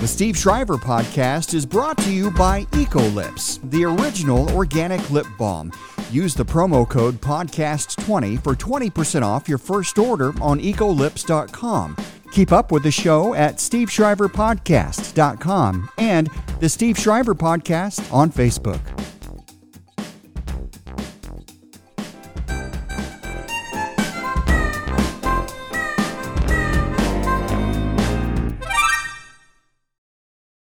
The 0.00 0.08
Steve 0.08 0.34
Shriver 0.34 0.78
podcast 0.78 1.52
is 1.52 1.66
brought 1.66 1.98
to 1.98 2.10
you 2.10 2.30
by 2.30 2.64
Ecolips, 2.72 3.60
the 3.70 3.84
original 3.84 4.50
organic 4.52 5.10
lip 5.10 5.26
balm. 5.38 5.70
Use 6.10 6.34
the 6.34 6.42
promo 6.42 6.88
code 6.88 7.20
PODCAST20 7.20 8.42
for 8.42 8.54
20% 8.54 9.20
off 9.20 9.46
your 9.46 9.58
first 9.58 9.98
order 9.98 10.28
on 10.40 10.58
ecolips.com. 10.58 11.96
Keep 12.32 12.50
up 12.50 12.72
with 12.72 12.82
the 12.82 12.90
show 12.90 13.34
at 13.34 13.56
steveshriverpodcast.com 13.56 15.90
and 15.98 16.30
the 16.60 16.68
Steve 16.70 16.98
Shriver 16.98 17.34
Podcast 17.34 18.10
on 18.10 18.32
Facebook. 18.32 18.80